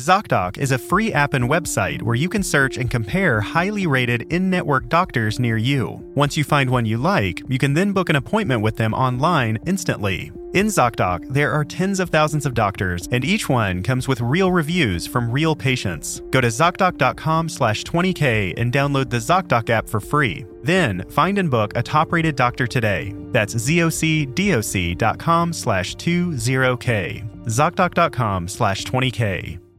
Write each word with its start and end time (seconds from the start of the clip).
ZocDoc 0.00 0.56
is 0.56 0.72
a 0.72 0.78
free 0.78 1.12
app 1.12 1.34
and 1.34 1.44
website 1.44 2.00
where 2.00 2.14
you 2.14 2.30
can 2.30 2.42
search 2.42 2.78
and 2.78 2.90
compare 2.90 3.38
highly 3.38 3.86
rated 3.86 4.22
in 4.32 4.48
network 4.48 4.88
doctors 4.88 5.38
near 5.38 5.58
you. 5.58 6.02
Once 6.14 6.38
you 6.38 6.44
find 6.44 6.70
one 6.70 6.86
you 6.86 6.96
like, 6.96 7.42
you 7.48 7.58
can 7.58 7.74
then 7.74 7.92
book 7.92 8.08
an 8.08 8.16
appointment 8.16 8.62
with 8.62 8.76
them 8.76 8.94
online 8.94 9.58
instantly. 9.66 10.32
In 10.54 10.66
ZocDoc, 10.66 11.28
there 11.28 11.52
are 11.52 11.66
tens 11.66 12.00
of 12.00 12.08
thousands 12.08 12.46
of 12.46 12.54
doctors, 12.54 13.08
and 13.12 13.24
each 13.26 13.50
one 13.50 13.82
comes 13.82 14.08
with 14.08 14.22
real 14.22 14.50
reviews 14.50 15.06
from 15.06 15.30
real 15.30 15.54
patients. 15.54 16.22
Go 16.30 16.40
to 16.40 16.48
ZocDoc.com 16.48 17.50
slash 17.50 17.84
20K 17.84 18.54
and 18.56 18.72
download 18.72 19.10
the 19.10 19.18
ZocDoc 19.18 19.68
app 19.68 19.86
for 19.86 20.00
free. 20.00 20.46
Then, 20.62 21.04
find 21.10 21.36
and 21.38 21.50
book 21.50 21.72
a 21.76 21.82
top-rated 21.82 22.36
doctor 22.36 22.66
today. 22.66 23.14
That's 23.32 23.54
ZocDoc.com 23.54 25.52
slash 25.52 25.96
20K. 25.96 27.44
ZocDoc.com 27.44 28.48
slash 28.48 28.84
20K. 28.84 29.69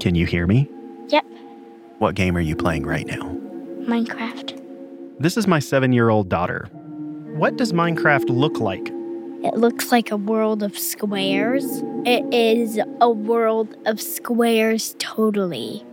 Can 0.00 0.14
you 0.14 0.26
hear 0.26 0.46
me? 0.46 0.68
Yep, 1.08 1.24
What 1.98 2.14
game 2.14 2.36
are 2.36 2.40
you 2.40 2.54
playing 2.54 2.86
right 2.86 3.06
now? 3.06 3.22
Minecraft. 3.80 4.62
This 5.18 5.36
is 5.36 5.46
my 5.46 5.58
seven 5.58 5.92
year 5.92 6.08
old 6.10 6.28
daughter. 6.28 6.68
What 7.36 7.56
does 7.56 7.72
Minecraft 7.72 8.28
look 8.28 8.60
like? 8.60 8.88
It 9.44 9.54
looks 9.56 9.90
like 9.92 10.10
a 10.10 10.16
world 10.16 10.62
of 10.62 10.78
squares. 10.78 11.64
It 12.04 12.32
is 12.32 12.78
a 13.00 13.10
world 13.10 13.76
of 13.86 14.00
squares, 14.00 14.94
totally. 14.98 15.84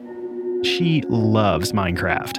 She 0.64 1.02
loves 1.08 1.72
Minecraft. 1.72 2.38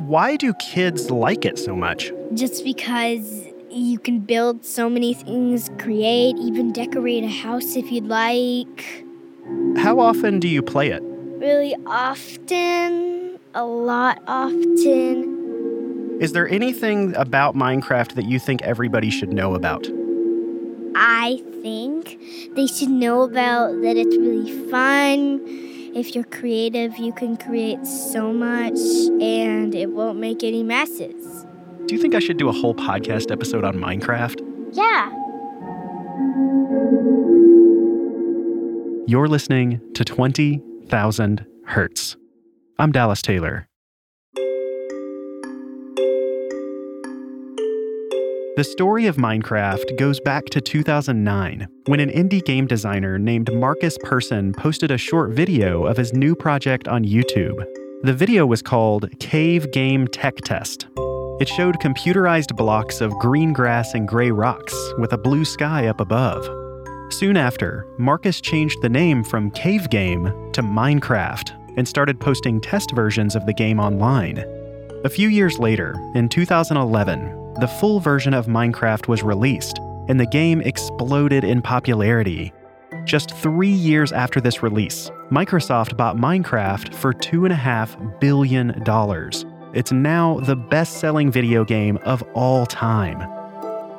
Why 0.00 0.36
do 0.36 0.54
kids 0.54 1.10
like 1.10 1.44
it 1.44 1.58
so 1.58 1.74
much? 1.74 2.12
Just 2.34 2.62
because 2.64 3.46
you 3.70 3.98
can 3.98 4.20
build 4.20 4.64
so 4.64 4.88
many 4.88 5.12
things, 5.14 5.70
create, 5.78 6.36
even 6.36 6.72
decorate 6.72 7.24
a 7.24 7.28
house 7.28 7.76
if 7.76 7.90
you'd 7.90 8.06
like. 8.06 9.04
How 9.76 10.00
often 10.00 10.40
do 10.40 10.48
you 10.48 10.62
play 10.62 10.88
it? 10.88 11.02
Really 11.02 11.74
often, 11.86 13.38
a 13.54 13.64
lot 13.64 14.20
often. 14.26 15.38
Is 16.20 16.32
there 16.32 16.48
anything 16.48 17.14
about 17.14 17.54
Minecraft 17.54 18.14
that 18.14 18.24
you 18.24 18.38
think 18.40 18.62
everybody 18.62 19.08
should 19.08 19.32
know 19.32 19.54
about? 19.54 19.86
I 20.96 21.40
think 21.62 22.18
they 22.56 22.66
should 22.66 22.90
know 22.90 23.22
about 23.22 23.80
that 23.82 23.96
it's 23.96 24.16
really 24.16 24.70
fun. 24.70 25.40
If 25.94 26.14
you're 26.14 26.24
creative, 26.24 26.98
you 26.98 27.12
can 27.12 27.36
create 27.36 27.86
so 27.86 28.32
much 28.32 28.78
and 29.20 29.74
it 29.74 29.90
won't 29.90 30.18
make 30.18 30.42
any 30.42 30.62
messes. 30.62 31.46
Do 31.86 31.94
you 31.94 32.00
think 32.00 32.14
I 32.14 32.18
should 32.18 32.36
do 32.36 32.48
a 32.48 32.52
whole 32.52 32.74
podcast 32.74 33.30
episode 33.30 33.64
on 33.64 33.76
Minecraft? 33.76 34.40
Yeah. 34.72 35.10
You're 39.08 39.26
listening 39.26 39.80
to 39.94 40.04
20,000 40.04 41.46
Hertz. 41.64 42.18
I'm 42.78 42.92
Dallas 42.92 43.22
Taylor. 43.22 43.66
The 48.56 48.68
story 48.70 49.06
of 49.06 49.16
Minecraft 49.16 49.96
goes 49.96 50.20
back 50.20 50.44
to 50.50 50.60
2009 50.60 51.66
when 51.86 52.00
an 52.00 52.10
indie 52.10 52.44
game 52.44 52.66
designer 52.66 53.18
named 53.18 53.50
Markus 53.50 53.96
Persson 54.02 54.52
posted 54.52 54.90
a 54.90 54.98
short 54.98 55.30
video 55.30 55.86
of 55.86 55.96
his 55.96 56.12
new 56.12 56.34
project 56.36 56.86
on 56.86 57.02
YouTube. 57.02 57.64
The 58.02 58.12
video 58.12 58.44
was 58.44 58.60
called 58.60 59.08
Cave 59.20 59.72
Game 59.72 60.06
Tech 60.08 60.36
Test. 60.42 60.86
It 61.40 61.48
showed 61.48 61.76
computerized 61.76 62.54
blocks 62.56 63.00
of 63.00 63.18
green 63.20 63.54
grass 63.54 63.94
and 63.94 64.06
gray 64.06 64.30
rocks 64.30 64.74
with 64.98 65.14
a 65.14 65.18
blue 65.18 65.46
sky 65.46 65.86
up 65.86 65.98
above. 65.98 66.57
Soon 67.10 67.38
after, 67.38 67.86
Markus 67.96 68.40
changed 68.40 68.82
the 68.82 68.88
name 68.88 69.24
from 69.24 69.50
Cave 69.52 69.88
Game 69.88 70.24
to 70.52 70.62
Minecraft 70.62 71.54
and 71.78 71.88
started 71.88 72.20
posting 72.20 72.60
test 72.60 72.90
versions 72.90 73.34
of 73.34 73.46
the 73.46 73.52
game 73.54 73.80
online. 73.80 74.44
A 75.04 75.08
few 75.08 75.28
years 75.28 75.58
later, 75.58 75.94
in 76.14 76.28
2011, 76.28 77.54
the 77.60 77.66
full 77.66 77.98
version 77.98 78.34
of 78.34 78.46
Minecraft 78.46 79.08
was 79.08 79.22
released, 79.22 79.78
and 80.08 80.20
the 80.20 80.26
game 80.26 80.60
exploded 80.60 81.44
in 81.44 81.62
popularity. 81.62 82.52
Just 83.04 83.34
three 83.36 83.68
years 83.68 84.12
after 84.12 84.38
this 84.38 84.62
release, 84.62 85.10
Microsoft 85.30 85.96
bought 85.96 86.16
Minecraft 86.16 86.94
for 86.94 87.14
$2.5 87.14 88.20
billion. 88.20 88.82
It's 89.74 89.92
now 89.92 90.40
the 90.40 90.56
best 90.56 90.98
selling 90.98 91.30
video 91.30 91.64
game 91.64 91.96
of 91.98 92.22
all 92.34 92.66
time. 92.66 93.37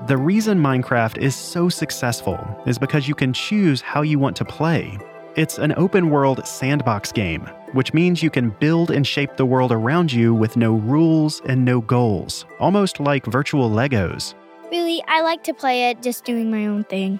The 0.10 0.18
reason 0.18 0.58
Minecraft 0.58 1.20
is 1.20 1.36
so 1.36 1.70
successful 1.70 2.40
is 2.66 2.80
because 2.80 3.08
you 3.08 3.14
can 3.14 3.32
choose 3.32 3.80
how 3.80 4.02
you 4.02 4.18
want 4.18 4.36
to 4.38 4.44
play. 4.44 4.98
It's 5.36 5.60
an 5.60 5.72
open 5.78 6.10
world 6.10 6.48
sandbox 6.48 7.12
game, 7.12 7.48
which 7.74 7.94
means 7.94 8.24
you 8.24 8.32
can 8.32 8.50
build 8.60 8.90
and 8.90 9.06
shape 9.06 9.38
the 9.38 9.46
world 9.46 9.72
around 9.72 10.12
you 10.12 10.34
with 10.34 10.58
no 10.58 10.74
rules 10.74 11.44
and 11.46 11.64
no 11.64 11.82
goals, 11.82 12.48
almost 12.60 13.00
like 13.00 13.24
virtual 13.28 13.70
Legos. 13.70 14.34
Really, 14.72 15.04
I 15.08 15.22
like 15.22 15.44
to 15.44 15.54
play 15.54 15.92
it 15.92 16.02
just 16.02 16.26
doing 16.26 16.50
my 16.50 16.66
own 16.66 16.86
thing. 16.86 17.20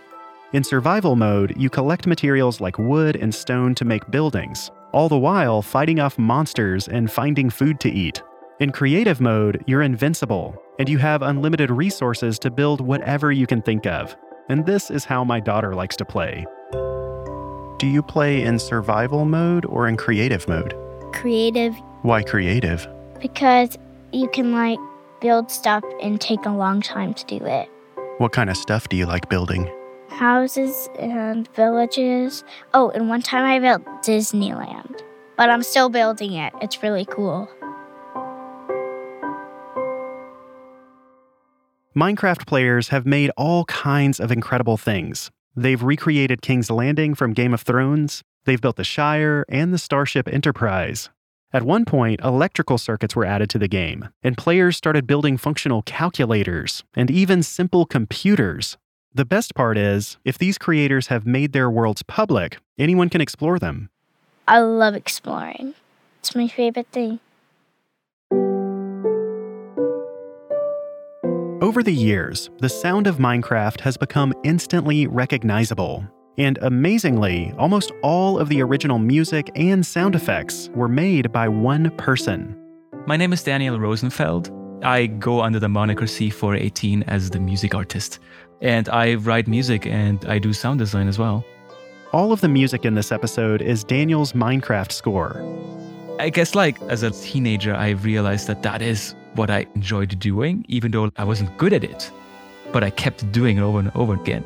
In 0.54 0.64
survival 0.64 1.16
mode, 1.16 1.56
you 1.56 1.70
collect 1.70 2.08
materials 2.08 2.60
like 2.60 2.80
wood 2.80 3.16
and 3.16 3.36
stone 3.36 3.76
to 3.76 3.86
make 3.86 4.10
buildings, 4.10 4.72
all 4.94 5.10
the 5.10 5.16
while 5.16 5.62
fighting 5.62 6.00
off 6.00 6.18
monsters 6.18 6.88
and 6.88 7.12
finding 7.12 7.52
food 7.52 7.80
to 7.82 7.92
eat. 7.92 8.24
In 8.60 8.74
creative 8.74 9.22
mode, 9.22 9.64
you're 9.68 9.82
invincible, 9.84 10.62
and 10.80 10.90
you 10.90 10.98
have 10.98 11.22
unlimited 11.22 11.72
resources 11.72 12.38
to 12.40 12.52
build 12.52 12.82
whatever 12.82 13.32
you 13.32 13.48
can 13.48 13.62
think 13.62 13.86
of. 13.86 14.18
And 14.50 14.66
this 14.66 14.92
is 14.92 15.06
how 15.06 15.24
my 15.24 15.40
daughter 15.40 15.74
likes 15.74 15.96
to 15.96 16.04
play. 16.04 16.46
Do 17.80 17.88
you 17.88 18.04
play 18.04 18.44
in 18.44 18.60
survival 18.60 19.24
mode 19.24 19.64
or 19.64 19.88
in 19.88 19.96
creative 19.96 20.46
mode? 20.50 20.76
Creative 21.14 21.74
Why 22.02 22.22
creative? 22.22 22.86
because 23.22 23.78
you 24.14 24.30
can 24.30 24.52
like 24.54 24.80
build 25.22 25.52
stuff 25.52 25.84
and 26.02 26.20
take 26.20 26.46
a 26.46 26.50
long 26.50 26.82
time 26.82 27.14
to 27.14 27.26
do 27.26 27.46
it. 27.46 27.70
What 28.18 28.32
kind 28.34 28.50
of 28.50 28.58
stuff 28.58 28.90
do 28.90 28.98
you 28.98 29.06
like 29.06 29.30
building? 29.30 29.70
Houses 30.10 30.90
and 30.98 31.48
villages. 31.56 32.44
Oh, 32.74 32.90
and 32.90 33.08
one 33.08 33.22
time 33.22 33.46
I 33.46 33.60
built 33.60 33.86
Disneyland. 34.04 35.02
But 35.38 35.50
I'm 35.50 35.64
still 35.64 35.90
building 35.90 36.34
it. 36.34 36.54
It's 36.62 36.82
really 36.84 37.06
cool. 37.06 37.50
Minecraft 41.96 42.46
players 42.46 42.90
have 42.90 43.08
made 43.08 43.32
all 43.36 43.66
kinds 43.66 44.20
of 44.20 44.32
incredible 44.32 44.78
things. 44.78 45.32
They've 45.56 45.82
recreated 45.82 46.44
King's 46.44 46.70
Landing 46.70 47.16
from 47.16 47.34
Game 47.34 47.52
of 47.52 47.62
Thrones, 47.62 48.22
they've 48.46 48.62
built 48.62 48.76
the 48.76 48.84
Shire 48.84 49.44
and 49.50 49.74
the 49.74 49.80
Starship 49.80 50.28
Enterprise. 50.28 51.10
At 51.52 51.64
one 51.64 51.86
point, 51.86 52.20
electrical 52.24 52.78
circuits 52.78 53.16
were 53.16 53.26
added 53.26 53.50
to 53.50 53.58
the 53.58 53.68
game, 53.68 54.10
and 54.22 54.38
players 54.38 54.78
started 54.78 55.08
building 55.08 55.36
functional 55.36 55.82
calculators 55.82 56.84
and 56.94 57.10
even 57.10 57.42
simple 57.42 57.88
computers. 57.88 58.78
The 59.16 59.26
best 59.26 59.56
part 59.56 59.76
is, 59.76 60.20
if 60.24 60.38
these 60.38 60.60
creators 60.60 61.08
have 61.08 61.26
made 61.26 61.54
their 61.54 61.72
worlds 61.72 62.04
public, 62.04 62.60
anyone 62.78 63.10
can 63.10 63.20
explore 63.20 63.58
them. 63.58 63.90
I 64.48 64.60
love 64.60 64.94
exploring. 64.94 65.74
It's 66.20 66.36
my 66.36 66.48
favorite 66.48 66.90
thing. 66.92 67.20
Over 71.70 71.84
the 71.84 71.94
years, 71.94 72.50
the 72.58 72.68
sound 72.68 73.06
of 73.06 73.18
Minecraft 73.18 73.80
has 73.82 73.96
become 73.96 74.34
instantly 74.44 75.06
recognizable. 75.06 76.04
And 76.40 76.58
amazingly, 76.64 77.54
almost 77.60 77.92
all 78.02 78.40
of 78.40 78.50
the 78.50 78.60
original 78.64 78.98
music 78.98 79.52
and 79.54 79.86
sound 79.86 80.16
effects 80.16 80.72
were 80.74 80.88
made 80.88 81.32
by 81.32 81.48
one 81.48 81.92
person. 81.92 82.58
My 83.06 83.18
name 83.18 83.34
is 83.34 83.44
Daniel 83.44 83.80
Rosenfeld. 83.80 84.50
I 84.84 85.06
go 85.06 85.42
under 85.42 85.60
the 85.60 85.70
moniker 85.70 86.06
C418 86.06 87.04
as 87.06 87.30
the 87.30 87.40
music 87.40 87.76
artist. 87.76 88.18
And 88.64 88.90
I 88.90 89.14
write 89.14 89.48
music 89.48 89.86
and 89.86 90.26
I 90.26 90.40
do 90.40 90.54
sound 90.54 90.80
design 90.80 91.08
as 91.08 91.20
well. 91.20 91.46
All 92.14 92.32
of 92.32 92.42
the 92.42 92.50
music 92.50 92.84
in 92.84 92.96
this 92.96 93.12
episode 93.12 93.62
is 93.62 93.84
Daniel's 93.84 94.34
Minecraft 94.34 94.92
score. 94.92 95.40
I 96.20 96.32
guess, 96.32 96.56
like, 96.56 96.82
as 96.90 97.04
a 97.04 97.12
teenager, 97.12 97.76
I 97.76 97.90
realized 97.90 98.48
that 98.48 98.64
that 98.64 98.82
is 98.82 99.14
what 99.36 99.50
I 99.50 99.66
enjoyed 99.76 100.18
doing, 100.20 100.66
even 100.68 100.92
though 100.92 101.12
I 101.18 101.24
wasn't 101.24 101.58
good 101.58 101.74
at 101.74 101.84
it. 101.84 102.12
But 102.72 102.84
I 102.84 102.90
kept 102.90 103.32
doing 103.32 103.58
it 103.58 103.62
over 103.62 103.80
and 103.80 103.92
over 103.96 104.14
again. 104.14 104.44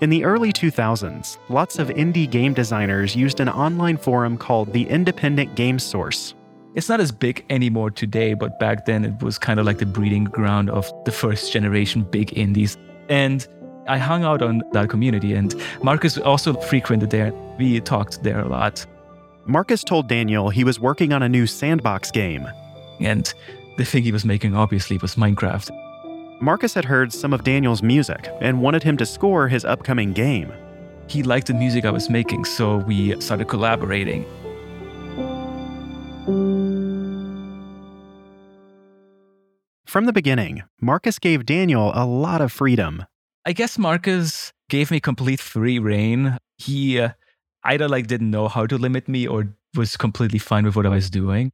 In 0.00 0.08
the 0.08 0.24
early 0.24 0.52
2000s, 0.52 1.36
lots 1.50 1.78
of 1.78 1.88
indie 1.88 2.30
game 2.30 2.54
designers 2.54 3.14
used 3.14 3.38
an 3.38 3.50
online 3.50 3.98
forum 3.98 4.38
called 4.38 4.72
the 4.72 4.88
Independent 4.88 5.54
Game 5.54 5.78
Source. 5.78 6.34
It's 6.74 6.88
not 6.88 7.00
as 7.00 7.12
big 7.12 7.44
anymore 7.50 7.90
today, 7.90 8.34
but 8.34 8.58
back 8.58 8.86
then 8.86 9.04
it 9.04 9.22
was 9.22 9.38
kind 9.38 9.60
of 9.60 9.66
like 9.66 9.78
the 9.78 9.86
breeding 9.86 10.24
ground 10.24 10.70
of 10.70 10.90
the 11.04 11.12
first 11.12 11.52
generation 11.52 12.02
big 12.02 12.36
indies. 12.38 12.78
And 13.08 13.46
I 13.88 13.98
hung 13.98 14.24
out 14.24 14.40
on 14.40 14.62
that 14.72 14.88
community, 14.88 15.34
and 15.34 15.54
Markus 15.82 16.16
also 16.16 16.54
frequented 16.54 17.10
there. 17.10 17.32
We 17.58 17.80
talked 17.80 18.22
there 18.22 18.40
a 18.40 18.48
lot. 18.48 18.86
Markus 19.46 19.82
told 19.82 20.08
Daniel 20.08 20.48
he 20.48 20.64
was 20.64 20.78
working 20.78 21.12
on 21.12 21.22
a 21.22 21.28
new 21.28 21.46
sandbox 21.46 22.10
game. 22.10 22.48
And 23.00 23.32
the 23.76 23.84
thing 23.84 24.02
he 24.02 24.12
was 24.12 24.24
making, 24.24 24.54
obviously, 24.54 24.98
was 24.98 25.14
Minecraft. 25.16 25.70
Markus 26.40 26.74
had 26.74 26.84
heard 26.84 27.12
some 27.12 27.32
of 27.32 27.44
Daniel's 27.44 27.82
music 27.82 28.28
and 28.40 28.62
wanted 28.62 28.82
him 28.82 28.96
to 28.96 29.06
score 29.06 29.48
his 29.48 29.64
upcoming 29.64 30.12
game. 30.12 30.52
he 31.06 31.22
liked 31.24 31.48
the 31.48 31.54
music 31.54 31.84
I 31.84 31.90
was 31.90 32.08
making, 32.08 32.44
so 32.44 32.76
we 32.76 33.20
started 33.20 33.48
collaborating. 33.48 34.24
From 39.86 40.04
the 40.06 40.12
beginning, 40.12 40.62
Markus 40.80 41.18
gave 41.18 41.44
Daniel 41.44 41.90
a 41.94 42.06
lot 42.06 42.40
of 42.40 42.52
freedom. 42.52 43.04
I 43.44 43.52
guess 43.52 43.76
Markus 43.76 44.52
gave 44.68 44.90
me 44.92 45.00
complete 45.00 45.40
free 45.40 45.80
reign. 45.80 46.38
He 46.58 47.00
uh, 47.00 47.10
either 47.64 47.88
like 47.88 48.06
didn't 48.06 48.30
know 48.30 48.46
how 48.46 48.66
to 48.66 48.78
limit 48.78 49.08
me 49.08 49.26
or 49.26 49.48
was 49.76 49.96
completely 49.96 50.38
fine 50.38 50.64
with 50.64 50.76
what 50.76 50.86
I 50.86 50.90
was 50.90 51.10
doing. 51.10 51.50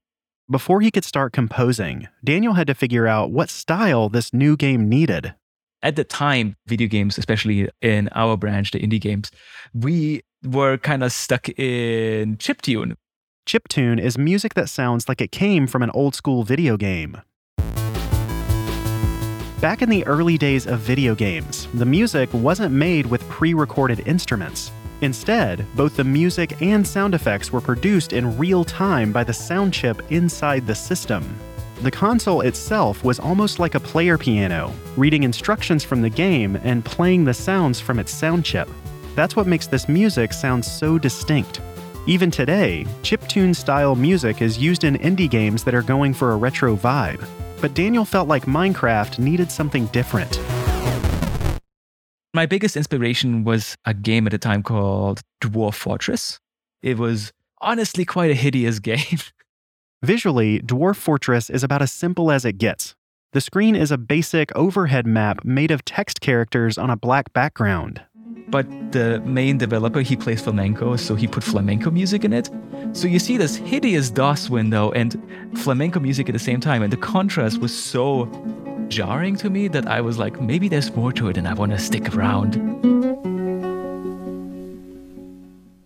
Before 0.48 0.80
he 0.80 0.92
could 0.92 1.04
start 1.04 1.32
composing, 1.32 2.06
Daniel 2.22 2.52
had 2.52 2.68
to 2.68 2.74
figure 2.74 3.08
out 3.08 3.32
what 3.32 3.50
style 3.50 4.08
this 4.08 4.32
new 4.32 4.56
game 4.56 4.88
needed. 4.88 5.34
At 5.82 5.96
the 5.96 6.04
time, 6.04 6.54
video 6.68 6.86
games, 6.86 7.18
especially 7.18 7.68
in 7.82 8.08
our 8.12 8.36
branch, 8.36 8.70
the 8.70 8.78
indie 8.78 9.00
games, 9.00 9.32
we 9.74 10.22
were 10.44 10.78
kind 10.78 11.02
of 11.02 11.10
stuck 11.10 11.48
in 11.48 12.36
chiptune. 12.36 12.94
Chiptune 13.44 14.00
is 14.00 14.16
music 14.16 14.54
that 14.54 14.68
sounds 14.68 15.08
like 15.08 15.20
it 15.20 15.32
came 15.32 15.66
from 15.66 15.82
an 15.82 15.90
old 15.90 16.14
school 16.14 16.44
video 16.44 16.76
game. 16.76 17.20
Back 19.60 19.82
in 19.82 19.88
the 19.88 20.06
early 20.06 20.38
days 20.38 20.68
of 20.68 20.78
video 20.78 21.16
games, 21.16 21.66
the 21.74 21.86
music 21.86 22.32
wasn't 22.32 22.72
made 22.72 23.06
with 23.06 23.28
pre 23.28 23.52
recorded 23.52 24.06
instruments. 24.06 24.70
Instead, 25.02 25.66
both 25.74 25.96
the 25.96 26.04
music 26.04 26.60
and 26.62 26.86
sound 26.86 27.14
effects 27.14 27.52
were 27.52 27.60
produced 27.60 28.12
in 28.12 28.38
real 28.38 28.64
time 28.64 29.12
by 29.12 29.22
the 29.22 29.32
sound 29.32 29.72
chip 29.72 30.00
inside 30.10 30.66
the 30.66 30.74
system. 30.74 31.22
The 31.82 31.90
console 31.90 32.40
itself 32.40 33.04
was 33.04 33.20
almost 33.20 33.58
like 33.58 33.74
a 33.74 33.80
player 33.80 34.16
piano, 34.16 34.72
reading 34.96 35.24
instructions 35.24 35.84
from 35.84 36.00
the 36.00 36.08
game 36.08 36.56
and 36.64 36.84
playing 36.84 37.24
the 37.24 37.34
sounds 37.34 37.78
from 37.78 37.98
its 37.98 38.10
sound 38.10 38.46
chip. 38.46 38.68
That's 39.14 39.36
what 39.36 39.46
makes 39.46 39.66
this 39.66 39.88
music 39.88 40.32
sound 40.32 40.64
so 40.64 40.98
distinct. 40.98 41.60
Even 42.06 42.30
today, 42.30 42.86
chiptune 43.02 43.54
style 43.54 43.94
music 43.94 44.40
is 44.40 44.56
used 44.56 44.84
in 44.84 44.96
indie 44.98 45.28
games 45.28 45.64
that 45.64 45.74
are 45.74 45.82
going 45.82 46.14
for 46.14 46.32
a 46.32 46.36
retro 46.36 46.76
vibe. 46.76 47.22
But 47.60 47.74
Daniel 47.74 48.04
felt 48.04 48.28
like 48.28 48.46
Minecraft 48.46 49.18
needed 49.18 49.50
something 49.50 49.86
different. 49.86 50.38
My 52.36 52.44
biggest 52.44 52.76
inspiration 52.76 53.44
was 53.44 53.78
a 53.86 53.94
game 53.94 54.26
at 54.26 54.30
the 54.30 54.36
time 54.36 54.62
called 54.62 55.22
Dwarf 55.40 55.72
Fortress. 55.72 56.38
It 56.82 56.98
was 56.98 57.32
honestly 57.62 58.04
quite 58.04 58.30
a 58.30 58.34
hideous 58.34 58.78
game. 58.90 59.20
Visually, 60.02 60.60
Dwarf 60.60 60.96
Fortress 60.96 61.48
is 61.48 61.64
about 61.64 61.80
as 61.80 61.90
simple 61.90 62.30
as 62.30 62.44
it 62.44 62.58
gets. 62.58 62.94
The 63.32 63.40
screen 63.40 63.74
is 63.74 63.90
a 63.90 63.96
basic 63.96 64.54
overhead 64.54 65.06
map 65.06 65.46
made 65.46 65.70
of 65.70 65.82
text 65.86 66.20
characters 66.20 66.76
on 66.76 66.90
a 66.90 66.96
black 66.96 67.32
background. 67.32 68.02
But 68.48 68.66
the 68.92 69.20
main 69.20 69.56
developer, 69.56 70.02
he 70.02 70.14
plays 70.14 70.42
flamenco, 70.42 70.96
so 70.96 71.14
he 71.14 71.26
put 71.26 71.42
flamenco 71.42 71.90
music 71.90 72.22
in 72.22 72.34
it. 72.34 72.50
So 72.92 73.08
you 73.08 73.18
see 73.18 73.38
this 73.38 73.56
hideous 73.56 74.10
DOS 74.10 74.50
window 74.50 74.92
and 74.92 75.16
flamenco 75.54 76.00
music 76.00 76.28
at 76.28 76.34
the 76.34 76.38
same 76.38 76.60
time, 76.60 76.82
and 76.82 76.92
the 76.92 76.98
contrast 76.98 77.62
was 77.62 77.74
so 77.74 78.26
jarring 78.88 79.36
to 79.36 79.50
me 79.50 79.68
that 79.68 79.86
I 79.86 80.00
was 80.00 80.18
like, 80.18 80.40
maybe 80.40 80.68
there's 80.68 80.94
more 80.94 81.12
to 81.12 81.28
it 81.28 81.36
and 81.36 81.46
I 81.46 81.54
want 81.54 81.72
to 81.72 81.78
stick 81.78 82.14
around. 82.14 82.56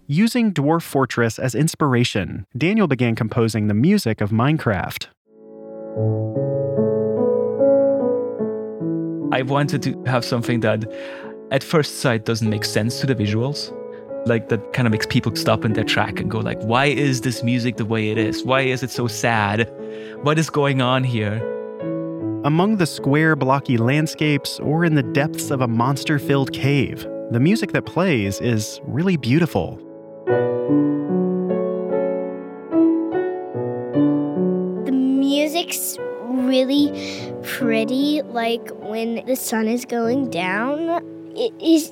Using 0.06 0.52
Dwarf 0.52 0.82
Fortress 0.82 1.38
as 1.38 1.54
inspiration, 1.54 2.46
Daniel 2.56 2.88
began 2.88 3.14
composing 3.14 3.68
the 3.68 3.74
music 3.74 4.20
of 4.20 4.30
Minecraft. 4.30 5.06
I 9.32 9.42
wanted 9.42 9.82
to 9.82 10.02
have 10.06 10.24
something 10.24 10.60
that 10.60 10.84
at 11.52 11.62
first 11.62 12.00
sight 12.00 12.24
doesn't 12.24 12.50
make 12.50 12.64
sense 12.64 13.00
to 13.00 13.06
the 13.06 13.14
visuals 13.14 13.72
like 14.26 14.48
that 14.48 14.72
kind 14.72 14.86
of 14.86 14.92
makes 14.92 15.06
people 15.06 15.34
stop 15.34 15.64
in 15.64 15.72
their 15.72 15.84
track 15.84 16.20
and 16.20 16.30
go 16.30 16.38
like 16.40 16.60
why 16.62 16.86
is 16.86 17.22
this 17.22 17.42
music 17.42 17.76
the 17.76 17.84
way 17.84 18.10
it 18.10 18.18
is 18.18 18.44
why 18.44 18.60
is 18.60 18.82
it 18.82 18.90
so 18.90 19.06
sad 19.06 19.70
what 20.22 20.38
is 20.38 20.50
going 20.50 20.82
on 20.82 21.02
here 21.02 21.40
among 22.44 22.76
the 22.76 22.86
square 22.86 23.36
blocky 23.36 23.76
landscapes 23.76 24.58
or 24.60 24.84
in 24.84 24.94
the 24.94 25.02
depths 25.02 25.50
of 25.50 25.60
a 25.60 25.68
monster 25.68 26.18
filled 26.18 26.52
cave 26.52 27.06
the 27.30 27.40
music 27.40 27.72
that 27.72 27.86
plays 27.86 28.40
is 28.40 28.80
really 28.84 29.16
beautiful 29.16 29.78
The 34.84 34.92
music's 34.92 35.98
really 36.28 36.92
pretty, 37.42 38.22
like 38.22 38.68
when 38.80 39.24
the 39.26 39.36
sun 39.36 39.68
is 39.68 39.84
going 39.84 40.30
down. 40.30 41.04
It 41.36 41.52
is 41.62 41.90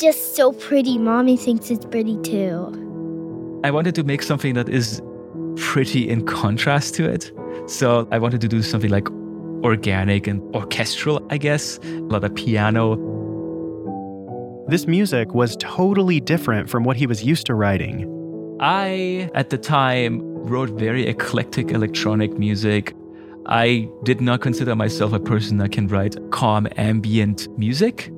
just 0.00 0.34
so 0.34 0.52
pretty. 0.52 0.98
Mommy 0.98 1.36
thinks 1.36 1.70
it's 1.70 1.86
pretty 1.86 2.16
too. 2.22 3.60
I 3.64 3.70
wanted 3.70 3.94
to 3.96 4.02
make 4.02 4.22
something 4.22 4.54
that 4.54 4.68
is 4.68 5.02
pretty 5.56 6.08
in 6.08 6.26
contrast 6.26 6.94
to 6.96 7.08
it. 7.08 7.32
So 7.66 8.08
I 8.10 8.18
wanted 8.18 8.40
to 8.40 8.48
do 8.48 8.62
something 8.62 8.90
like 8.90 9.08
organic 9.64 10.26
and 10.26 10.42
orchestral, 10.54 11.26
I 11.30 11.38
guess, 11.38 11.78
a 11.78 12.00
lot 12.00 12.24
of 12.24 12.34
piano. 12.34 12.96
This 14.68 14.86
music 14.86 15.34
was 15.34 15.56
totally 15.56 16.20
different 16.20 16.70
from 16.70 16.84
what 16.84 16.96
he 16.96 17.06
was 17.06 17.24
used 17.24 17.46
to 17.46 17.54
writing. 17.54 18.06
I, 18.60 19.30
at 19.34 19.50
the 19.50 19.58
time, 19.58 20.20
wrote 20.22 20.70
very 20.70 21.06
eclectic 21.06 21.70
electronic 21.70 22.38
music. 22.38 22.94
I 23.46 23.88
did 24.04 24.20
not 24.20 24.42
consider 24.42 24.76
myself 24.76 25.12
a 25.12 25.20
person 25.20 25.58
that 25.58 25.72
can 25.72 25.88
write 25.88 26.16
calm 26.30 26.68
ambient 26.76 27.48
music. 27.58 28.12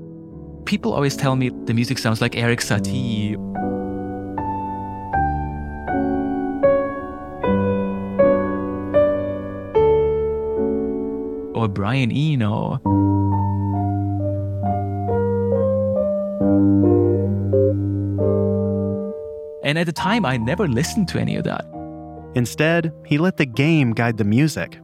People 0.65 0.93
always 0.93 1.17
tell 1.17 1.37
me 1.37 1.51
the 1.65 1.75
music 1.75 1.99
sounds 1.99 2.21
like 2.21 2.37
Erik 2.37 2.61
Satie. 2.61 3.37
Or 11.63 11.69
Brian 11.69 12.11
Eno. 12.11 12.81
And 19.63 19.79
at 19.79 19.87
the 19.87 19.93
time, 19.93 20.27
I 20.27 20.39
never 20.39 20.67
listened 20.67 21.07
to 21.11 21.21
any 21.21 21.37
of 21.37 21.45
that. 21.45 21.65
Instead, 22.35 22.93
he 23.07 23.17
let 23.17 23.37
the 23.37 23.47
game 23.47 23.93
guide 23.93 24.17
the 24.17 24.25
music. 24.25 24.81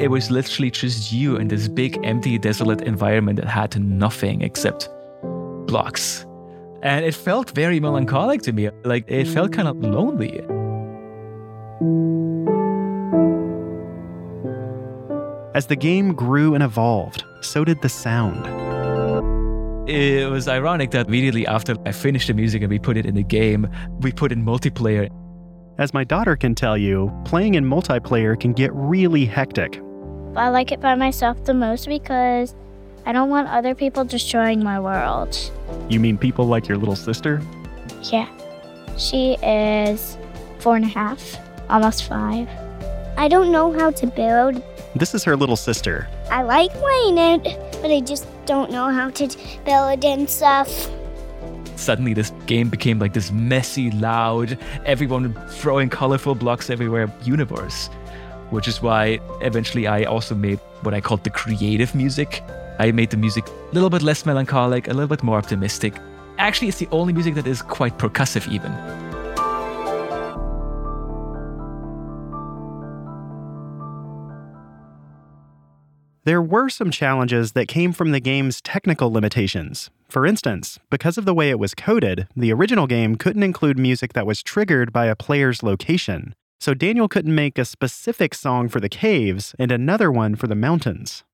It 0.00 0.08
was 0.08 0.30
literally 0.30 0.70
just 0.70 1.12
you 1.12 1.34
in 1.34 1.48
this 1.48 1.66
big, 1.66 1.98
empty, 2.04 2.38
desolate 2.38 2.82
environment 2.82 3.40
that 3.40 3.48
had 3.48 3.76
nothing 3.82 4.42
except 4.42 4.88
blocks. 5.66 6.24
And 6.84 7.04
it 7.04 7.16
felt 7.16 7.50
very 7.50 7.80
melancholic 7.80 8.42
to 8.42 8.52
me. 8.52 8.70
Like 8.84 9.04
it 9.08 9.26
felt 9.26 9.52
kind 9.52 9.66
of 9.66 9.78
lonely. 9.78 10.44
As 15.58 15.66
the 15.66 15.74
game 15.74 16.14
grew 16.14 16.54
and 16.54 16.62
evolved, 16.62 17.24
so 17.40 17.64
did 17.64 17.82
the 17.82 17.88
sound. 17.88 18.46
It 19.90 20.30
was 20.30 20.46
ironic 20.46 20.92
that 20.92 21.08
immediately 21.08 21.48
after 21.48 21.74
I 21.84 21.90
finished 21.90 22.28
the 22.28 22.34
music 22.34 22.62
and 22.62 22.70
we 22.70 22.78
put 22.78 22.96
it 22.96 23.04
in 23.04 23.16
the 23.16 23.24
game, 23.24 23.68
we 23.98 24.12
put 24.12 24.30
in 24.30 24.44
multiplayer. 24.44 25.10
As 25.78 25.92
my 25.92 26.04
daughter 26.04 26.36
can 26.36 26.54
tell 26.54 26.78
you, 26.78 27.12
playing 27.24 27.56
in 27.56 27.64
multiplayer 27.64 28.38
can 28.38 28.52
get 28.52 28.70
really 28.72 29.24
hectic. 29.24 29.80
I 30.36 30.48
like 30.50 30.70
it 30.70 30.80
by 30.80 30.94
myself 30.94 31.44
the 31.44 31.54
most 31.54 31.88
because 31.88 32.54
I 33.04 33.10
don't 33.10 33.28
want 33.28 33.48
other 33.48 33.74
people 33.74 34.04
destroying 34.04 34.62
my 34.62 34.78
world. 34.78 35.36
You 35.88 35.98
mean 35.98 36.18
people 36.18 36.46
like 36.46 36.68
your 36.68 36.78
little 36.78 36.94
sister? 36.94 37.42
Yeah. 38.04 38.28
She 38.96 39.32
is 39.42 40.18
four 40.60 40.76
and 40.76 40.84
a 40.84 40.88
half, 40.88 41.36
almost 41.68 42.04
five. 42.04 42.48
I 43.16 43.26
don't 43.26 43.50
know 43.50 43.72
how 43.72 43.90
to 43.90 44.06
build. 44.06 44.62
This 44.98 45.14
is 45.14 45.22
her 45.22 45.36
little 45.36 45.54
sister. 45.54 46.08
I 46.28 46.42
like 46.42 46.72
playing 46.72 47.18
it, 47.18 47.42
but 47.80 47.92
I 47.92 48.00
just 48.00 48.26
don't 48.46 48.72
know 48.72 48.90
how 48.90 49.10
to 49.10 49.28
build 49.64 50.04
and 50.04 50.28
stuff. 50.28 50.90
Suddenly, 51.76 52.14
this 52.14 52.32
game 52.46 52.68
became 52.68 52.98
like 52.98 53.12
this 53.12 53.30
messy, 53.30 53.92
loud, 53.92 54.58
everyone 54.84 55.34
throwing 55.50 55.88
colorful 55.88 56.34
blocks 56.34 56.68
everywhere 56.68 57.12
universe. 57.22 57.86
Which 58.50 58.66
is 58.66 58.82
why 58.82 59.20
eventually 59.40 59.86
I 59.86 60.02
also 60.02 60.34
made 60.34 60.58
what 60.82 60.94
I 60.94 61.00
called 61.00 61.22
the 61.22 61.30
creative 61.30 61.94
music. 61.94 62.42
I 62.80 62.90
made 62.90 63.10
the 63.10 63.16
music 63.16 63.46
a 63.46 63.74
little 63.74 63.90
bit 63.90 64.02
less 64.02 64.26
melancholic, 64.26 64.88
a 64.88 64.92
little 64.92 65.06
bit 65.06 65.22
more 65.22 65.38
optimistic. 65.38 65.94
Actually, 66.38 66.68
it's 66.68 66.78
the 66.78 66.88
only 66.90 67.12
music 67.12 67.36
that 67.36 67.46
is 67.46 67.62
quite 67.62 67.98
percussive, 67.98 68.50
even. 68.50 68.72
There 76.28 76.42
were 76.42 76.68
some 76.68 76.90
challenges 76.90 77.52
that 77.52 77.68
came 77.68 77.94
from 77.94 78.10
the 78.10 78.20
game's 78.20 78.60
technical 78.60 79.10
limitations. 79.10 79.88
For 80.10 80.26
instance, 80.26 80.78
because 80.90 81.16
of 81.16 81.24
the 81.24 81.32
way 81.32 81.48
it 81.48 81.58
was 81.58 81.74
coded, 81.74 82.28
the 82.36 82.52
original 82.52 82.86
game 82.86 83.16
couldn't 83.16 83.42
include 83.42 83.78
music 83.78 84.12
that 84.12 84.26
was 84.26 84.42
triggered 84.42 84.92
by 84.92 85.06
a 85.06 85.16
player's 85.16 85.62
location. 85.62 86.34
So 86.60 86.74
Daniel 86.74 87.08
couldn't 87.08 87.34
make 87.34 87.56
a 87.56 87.64
specific 87.64 88.34
song 88.34 88.68
for 88.68 88.78
the 88.78 88.90
caves 88.90 89.54
and 89.58 89.72
another 89.72 90.12
one 90.12 90.36
for 90.36 90.48
the 90.48 90.54
mountains. 90.54 91.24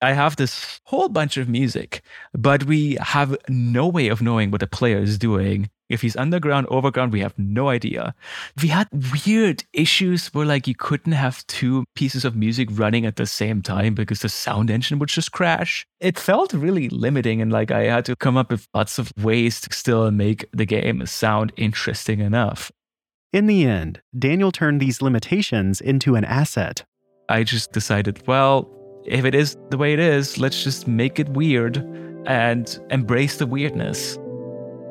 I 0.00 0.12
have 0.12 0.36
this 0.36 0.80
whole 0.84 1.08
bunch 1.08 1.36
of 1.36 1.48
music, 1.48 2.02
but 2.32 2.64
we 2.64 2.96
have 3.00 3.36
no 3.48 3.88
way 3.88 4.08
of 4.08 4.22
knowing 4.22 4.50
what 4.50 4.60
the 4.60 4.66
player 4.68 4.98
is 4.98 5.18
doing. 5.18 5.70
If 5.88 6.02
he's 6.02 6.16
underground, 6.16 6.66
overground, 6.70 7.12
we 7.12 7.20
have 7.20 7.36
no 7.38 7.68
idea. 7.68 8.14
We 8.62 8.68
had 8.68 8.88
weird 9.26 9.64
issues 9.72 10.28
where 10.28 10.46
like 10.46 10.68
you 10.68 10.74
couldn't 10.74 11.12
have 11.12 11.46
two 11.46 11.84
pieces 11.96 12.24
of 12.24 12.36
music 12.36 12.68
running 12.72 13.06
at 13.06 13.16
the 13.16 13.26
same 13.26 13.62
time 13.62 13.94
because 13.94 14.20
the 14.20 14.28
sound 14.28 14.70
engine 14.70 14.98
would 14.98 15.08
just 15.08 15.32
crash. 15.32 15.86
It 15.98 16.18
felt 16.18 16.52
really 16.52 16.88
limiting 16.90 17.40
and 17.40 17.50
like 17.50 17.70
I 17.70 17.84
had 17.84 18.04
to 18.04 18.16
come 18.16 18.36
up 18.36 18.50
with 18.50 18.68
lots 18.74 18.98
of 18.98 19.12
ways 19.20 19.60
to 19.62 19.74
still 19.74 20.10
make 20.10 20.44
the 20.52 20.66
game 20.66 21.04
sound 21.06 21.52
interesting 21.56 22.20
enough. 22.20 22.70
In 23.32 23.46
the 23.46 23.64
end, 23.64 24.00
Daniel 24.16 24.52
turned 24.52 24.80
these 24.80 25.02
limitations 25.02 25.80
into 25.80 26.14
an 26.14 26.24
asset. 26.24 26.84
I 27.28 27.44
just 27.44 27.72
decided, 27.72 28.26
well, 28.26 28.70
if 29.08 29.24
it 29.24 29.34
is 29.34 29.56
the 29.70 29.78
way 29.78 29.94
it 29.94 29.98
is, 29.98 30.38
let's 30.38 30.62
just 30.62 30.86
make 30.86 31.18
it 31.18 31.28
weird 31.30 31.78
and 32.26 32.78
embrace 32.90 33.38
the 33.38 33.46
weirdness. 33.46 34.18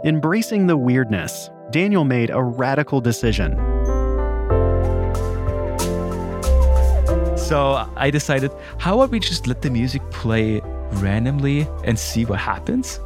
Embracing 0.06 0.66
the 0.66 0.76
weirdness, 0.76 1.50
Daniel 1.72 2.04
made 2.04 2.32
a 2.32 2.42
radical 2.42 3.00
decision. 3.00 3.56
So 7.38 7.88
I 7.96 8.10
decided, 8.12 8.52
how 8.80 8.96
about 8.96 9.12
we 9.12 9.20
just 9.20 9.46
let 9.46 9.62
the 9.62 9.70
music 9.70 10.02
play 10.10 10.62
randomly 10.94 11.68
and 11.84 11.98
see 11.98 12.26
what 12.26 12.40
happens? 12.40 13.00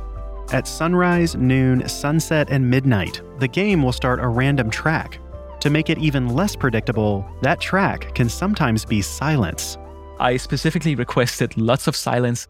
At 0.54 0.68
sunrise, 0.68 1.36
noon, 1.36 1.88
sunset, 1.88 2.50
and 2.50 2.70
midnight, 2.70 3.22
the 3.40 3.48
game 3.48 3.84
will 3.84 3.92
start 3.92 4.20
a 4.22 4.28
random 4.28 4.70
track. 4.70 5.20
To 5.60 5.70
make 5.70 5.90
it 5.90 5.98
even 5.98 6.30
less 6.30 6.56
predictable, 6.56 7.26
that 7.42 7.60
track 7.60 8.16
can 8.16 8.30
sometimes 8.30 8.86
be 8.86 9.02
silence. 9.02 9.78
I 10.22 10.38
specifically 10.38 10.94
requested 10.94 11.58
lots 11.58 11.88
of 11.88 11.96
silence. 11.96 12.48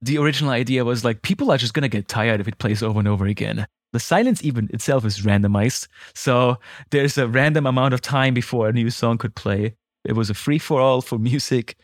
The 0.00 0.18
original 0.18 0.52
idea 0.52 0.84
was 0.84 1.04
like 1.04 1.22
people 1.22 1.50
are 1.50 1.58
just 1.58 1.74
gonna 1.74 1.88
get 1.88 2.06
tired 2.06 2.40
if 2.40 2.46
it 2.46 2.58
plays 2.58 2.80
over 2.80 3.00
and 3.00 3.08
over 3.08 3.26
again. 3.26 3.66
The 3.92 3.98
silence 3.98 4.44
even 4.44 4.70
itself 4.72 5.04
is 5.04 5.22
randomized, 5.22 5.88
so 6.14 6.58
there's 6.90 7.18
a 7.18 7.26
random 7.26 7.66
amount 7.66 7.92
of 7.92 8.00
time 8.00 8.34
before 8.34 8.68
a 8.68 8.72
new 8.72 8.88
song 8.88 9.18
could 9.18 9.34
play. 9.34 9.74
It 10.04 10.12
was 10.12 10.30
a 10.30 10.34
free 10.34 10.60
for 10.60 10.80
all 10.80 11.00
for 11.00 11.18
music, 11.18 11.76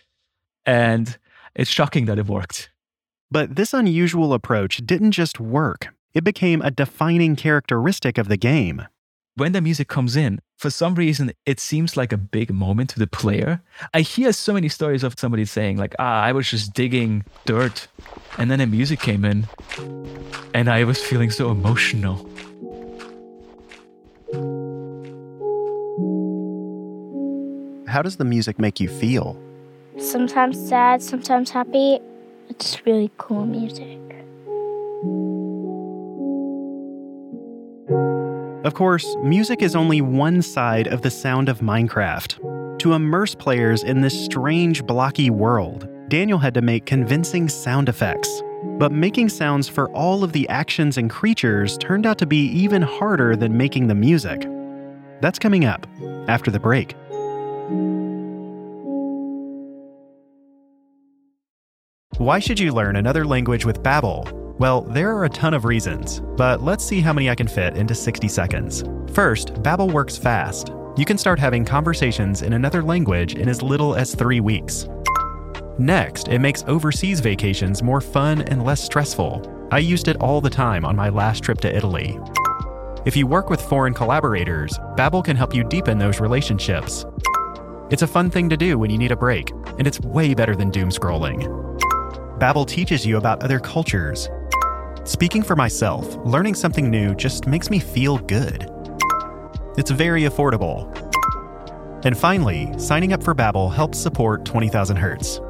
and 0.65 1.19
it's 1.57 1.71
shocking 1.71 2.05
that 2.05 2.19
it 2.19 2.27
worked. 2.27 2.71
But 3.29 3.57
this 3.57 3.75
unusual 3.75 4.33
approach 4.35 4.87
didn't 4.87 5.13
just 5.13 5.41
work, 5.41 5.89
it 6.15 6.23
became 6.23 6.63
a 6.63 6.71
defining 6.71 7.35
characteristic 7.35 8.19
of 8.19 8.29
the 8.29 8.37
game 8.37 8.87
when 9.41 9.53
the 9.53 9.61
music 9.63 9.89
comes 9.89 10.17
in, 10.17 10.39
for 10.59 10.69
some 10.69 10.95
reason, 10.95 11.33
it 11.47 11.59
seems 11.59 11.97
like 11.97 12.13
a 12.13 12.19
big 12.19 12.53
moment 12.53 12.91
to 12.91 12.99
the 12.99 13.07
player. 13.07 13.63
I 13.95 14.03
hear 14.03 14.35
so 14.35 14.53
many 14.53 14.69
stories 14.69 15.03
of 15.03 15.19
somebody 15.19 15.47
saying, 15.47 15.79
like, 15.79 15.95
ah, 15.99 16.21
I 16.21 16.33
was 16.33 16.51
just 16.51 16.75
digging 16.75 17.25
dirt, 17.47 17.89
and 18.37 18.51
then 18.51 18.59
the 18.59 18.67
music 18.67 19.01
came 19.01 19.25
in, 19.25 19.49
and 20.53 20.69
I 20.69 20.85
was 20.85 21.03
feeling 21.03 21.31
so 21.31 21.51
emotional. 21.51 22.17
How 27.89 28.03
does 28.03 28.19
the 28.19 28.27
music 28.27 28.59
make 28.59 28.79
you 28.79 28.91
feel? 28.91 29.41
Sometimes 29.97 30.69
sad, 30.69 31.01
sometimes 31.01 31.49
happy. 31.49 31.99
It's 32.51 32.85
really 32.85 33.11
cool 33.17 33.47
music. 33.47 34.20
Of 38.71 38.75
course, 38.75 39.17
music 39.17 39.63
is 39.63 39.75
only 39.75 40.01
one 40.01 40.43
side 40.43 40.87
of 40.87 41.03
the 41.03 41.11
sound 41.11 41.49
of 41.49 41.59
Minecraft. 41.59 42.79
To 42.79 42.93
immerse 42.93 43.35
players 43.35 43.83
in 43.83 44.01
this 44.01 44.25
strange, 44.25 44.87
blocky 44.87 45.29
world, 45.29 45.89
Daniel 46.07 46.39
had 46.39 46.55
to 46.55 46.63
make 46.63 46.87
convincing 46.87 47.49
sound 47.49 47.89
effects. 47.89 48.31
But 48.79 48.93
making 48.93 49.31
sounds 49.31 49.69
for 49.69 49.91
all 49.91 50.23
of 50.23 50.31
the 50.31 50.49
actions 50.49 50.99
and 50.99 51.11
creatures 51.11 51.77
turned 51.79 52.07
out 52.07 52.17
to 52.19 52.27
be 52.27 52.45
even 52.45 52.81
harder 52.81 53.35
than 53.35 53.57
making 53.57 53.89
the 53.89 53.97
music. 53.97 54.49
That's 55.21 55.41
coming 55.41 55.65
up 55.65 55.85
after 56.29 56.53
the 56.53 56.61
break. 56.61 56.95
Why 62.19 62.39
should 62.39 62.61
you 62.61 62.73
learn 62.73 62.95
another 62.95 63.25
language 63.25 63.65
with 63.65 63.83
Babbel? 63.83 64.40
Well, 64.61 64.83
there 64.83 65.17
are 65.17 65.25
a 65.25 65.31
ton 65.31 65.55
of 65.55 65.65
reasons, 65.65 66.21
but 66.37 66.63
let's 66.63 66.85
see 66.85 67.01
how 67.01 67.15
many 67.15 67.31
I 67.31 67.35
can 67.35 67.49
fit 67.49 67.79
into 67.79 67.95
60 67.95 68.29
seconds. 68.29 68.85
First, 69.15 69.55
Babbel 69.63 69.91
works 69.91 70.19
fast. 70.19 70.75
You 70.99 71.07
can 71.07 71.17
start 71.17 71.39
having 71.39 71.65
conversations 71.65 72.43
in 72.43 72.53
another 72.53 72.83
language 72.83 73.37
in 73.37 73.49
as 73.49 73.63
little 73.63 73.95
as 73.95 74.15
3 74.15 74.41
weeks. 74.41 74.87
Next, 75.79 76.29
it 76.29 76.41
makes 76.41 76.63
overseas 76.67 77.21
vacations 77.21 77.83
more 77.83 78.03
fun 78.03 78.43
and 78.43 78.63
less 78.63 78.85
stressful. 78.85 79.69
I 79.73 79.79
used 79.79 80.09
it 80.09 80.19
all 80.19 80.43
the 80.43 80.51
time 80.51 80.85
on 80.85 80.95
my 80.95 81.09
last 81.09 81.43
trip 81.43 81.59
to 81.63 81.75
Italy. 81.75 82.21
If 83.07 83.17
you 83.17 83.27
work 83.27 83.49
with 83.49 83.63
foreign 83.63 83.95
collaborators, 83.95 84.79
Babbel 84.95 85.25
can 85.25 85.39
help 85.39 85.55
you 85.55 85.65
deepen 85.65 85.97
those 85.97 86.21
relationships. 86.21 87.07
It's 87.91 88.03
a 88.03 88.07
fun 88.07 88.29
thing 88.29 88.51
to 88.51 88.59
do 88.59 88.79
when 88.79 88.91
you 88.91 88.99
need 88.99 89.11
a 89.11 89.17
break, 89.17 89.53
and 89.79 89.87
it's 89.87 90.01
way 90.01 90.35
better 90.35 90.55
than 90.55 90.69
doom 90.69 90.91
scrolling. 90.91 91.49
Babbel 92.39 92.67
teaches 92.67 93.07
you 93.07 93.17
about 93.17 93.43
other 93.43 93.59
cultures, 93.59 94.29
Speaking 95.05 95.43
for 95.43 95.57
myself, 95.57 96.17
learning 96.25 96.55
something 96.55 96.91
new 96.91 97.15
just 97.15 97.47
makes 97.47 97.71
me 97.71 97.79
feel 97.79 98.19
good. 98.19 98.71
It's 99.79 99.91
very 99.91 100.23
affordable. 100.23 100.95
And 102.05 102.17
finally, 102.17 102.73
signing 102.79 103.13
up 103.13 103.23
for 103.23 103.35
Babbel 103.35 103.75
helps 103.75 103.99
support 103.99 104.45
20,000 104.45 104.97
Hertz. 104.97 105.41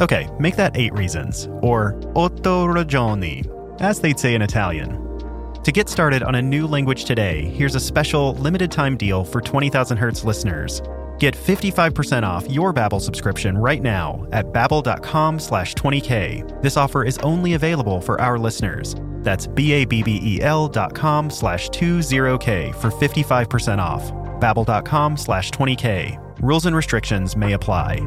Okay, 0.00 0.28
make 0.40 0.56
that 0.56 0.76
8 0.76 0.92
reasons, 0.94 1.48
or 1.62 1.98
otto 2.14 2.66
ragioni, 2.66 3.48
as 3.80 4.00
they'd 4.00 4.18
say 4.18 4.34
in 4.34 4.42
Italian. 4.42 5.02
To 5.62 5.72
get 5.72 5.88
started 5.88 6.22
on 6.22 6.34
a 6.34 6.42
new 6.42 6.66
language 6.66 7.04
today, 7.04 7.44
here's 7.44 7.76
a 7.76 7.80
special 7.80 8.34
limited 8.34 8.70
time 8.70 8.96
deal 8.96 9.24
for 9.24 9.40
20,000 9.40 9.96
Hertz 9.96 10.24
listeners. 10.24 10.82
Get 11.18 11.34
55% 11.34 12.22
off 12.22 12.48
your 12.50 12.72
Babbel 12.72 13.00
subscription 13.00 13.58
right 13.58 13.82
now 13.82 14.26
at 14.32 14.52
babbel.com 14.52 15.40
slash 15.40 15.74
20k. 15.74 16.62
This 16.62 16.76
offer 16.76 17.02
is 17.02 17.18
only 17.18 17.54
available 17.54 18.00
for 18.00 18.20
our 18.20 18.38
listeners. 18.38 18.94
That's 19.26 19.48
B-A-B-B-E-L 19.48 20.68
dot 20.68 20.94
com 20.94 21.30
slash 21.30 21.68
20k 21.70 22.72
for 22.76 22.90
55% 22.92 23.78
off. 23.78 24.04
babbel.com 24.40 25.16
slash 25.16 25.50
20k. 25.50 26.22
Rules 26.40 26.66
and 26.66 26.76
restrictions 26.76 27.36
may 27.36 27.54
apply. 27.54 28.00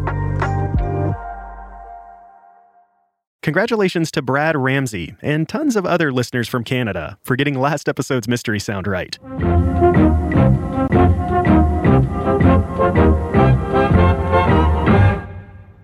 Congratulations 3.42 4.12
to 4.12 4.22
Brad 4.22 4.56
Ramsey 4.56 5.16
and 5.22 5.50
tons 5.50 5.76
of 5.76 5.86
other 5.86 6.14
listeners 6.14 6.48
from 6.48 6.64
Canada 6.64 7.18
for 7.24 7.36
getting 7.36 7.60
last 7.60 7.90
episode's 7.90 8.28
mystery 8.28 8.60
sound 8.60 8.86
right. 8.86 9.18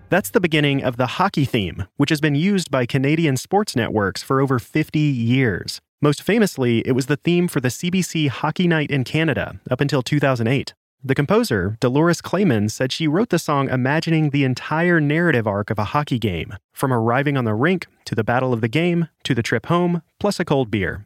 That's 0.08 0.30
the 0.30 0.40
beginning 0.40 0.84
of 0.84 0.98
the 0.98 1.06
hockey 1.18 1.44
theme, 1.44 1.88
which 1.96 2.10
has 2.10 2.20
been 2.20 2.36
used 2.36 2.70
by 2.70 2.86
Canadian 2.86 3.36
sports 3.36 3.74
networks 3.74 4.22
for 4.22 4.40
over 4.40 4.60
50 4.60 5.00
years. 5.00 5.80
Most 6.00 6.22
famously, 6.22 6.78
it 6.86 6.92
was 6.92 7.06
the 7.06 7.16
theme 7.16 7.48
for 7.48 7.58
the 7.60 7.70
CBC 7.70 8.28
Hockey 8.28 8.68
Night 8.68 8.92
in 8.92 9.02
Canada 9.02 9.58
up 9.68 9.80
until 9.80 10.02
2008. 10.02 10.74
The 11.02 11.14
composer, 11.16 11.76
Dolores 11.80 12.20
Claman, 12.20 12.68
said 12.68 12.92
she 12.92 13.08
wrote 13.08 13.30
the 13.30 13.38
song 13.40 13.68
imagining 13.68 14.30
the 14.30 14.44
entire 14.44 15.00
narrative 15.00 15.48
arc 15.48 15.70
of 15.70 15.78
a 15.78 15.86
hockey 15.86 16.20
game, 16.20 16.54
from 16.72 16.92
arriving 16.92 17.36
on 17.36 17.44
the 17.44 17.54
rink 17.54 17.88
to 18.04 18.14
the 18.14 18.24
battle 18.24 18.52
of 18.52 18.60
the 18.60 18.68
game 18.68 19.08
to 19.24 19.34
the 19.34 19.42
trip 19.42 19.66
home, 19.66 20.02
plus 20.20 20.38
a 20.38 20.44
cold 20.44 20.70
beer. 20.70 21.04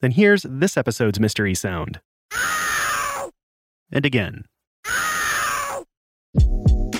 Then 0.00 0.12
here's 0.12 0.46
this 0.48 0.76
episode's 0.76 1.18
mystery 1.18 1.54
sound. 1.56 2.00
And 3.90 4.06
again. 4.06 4.44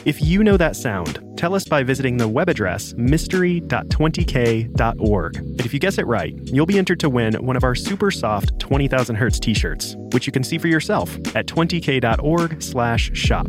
If 0.06 0.22
you 0.22 0.42
know 0.44 0.56
that 0.56 0.76
sound, 0.76 1.18
tell 1.36 1.52
us 1.52 1.64
by 1.64 1.82
visiting 1.82 2.16
the 2.16 2.28
web 2.28 2.48
address 2.48 2.94
mystery.20k.org. 2.96 5.36
And 5.36 5.66
if 5.66 5.75
you 5.75 5.80
guess 5.80 5.98
it 5.98 6.06
right, 6.06 6.32
you'll 6.44 6.64
be 6.64 6.78
entered 6.78 7.00
to 7.00 7.10
win 7.10 7.34
one 7.44 7.56
of 7.56 7.64
our 7.64 7.75
super 7.75 8.12
soft 8.12 8.56
20,000 8.60 9.16
Hertz 9.16 9.40
t-shirts, 9.40 9.96
which 10.12 10.25
you 10.25 10.32
can 10.32 10.44
see 10.44 10.58
for 10.58 10.68
yourself 10.68 11.16
at 11.34 11.48
20k.org/shop. 11.48 13.46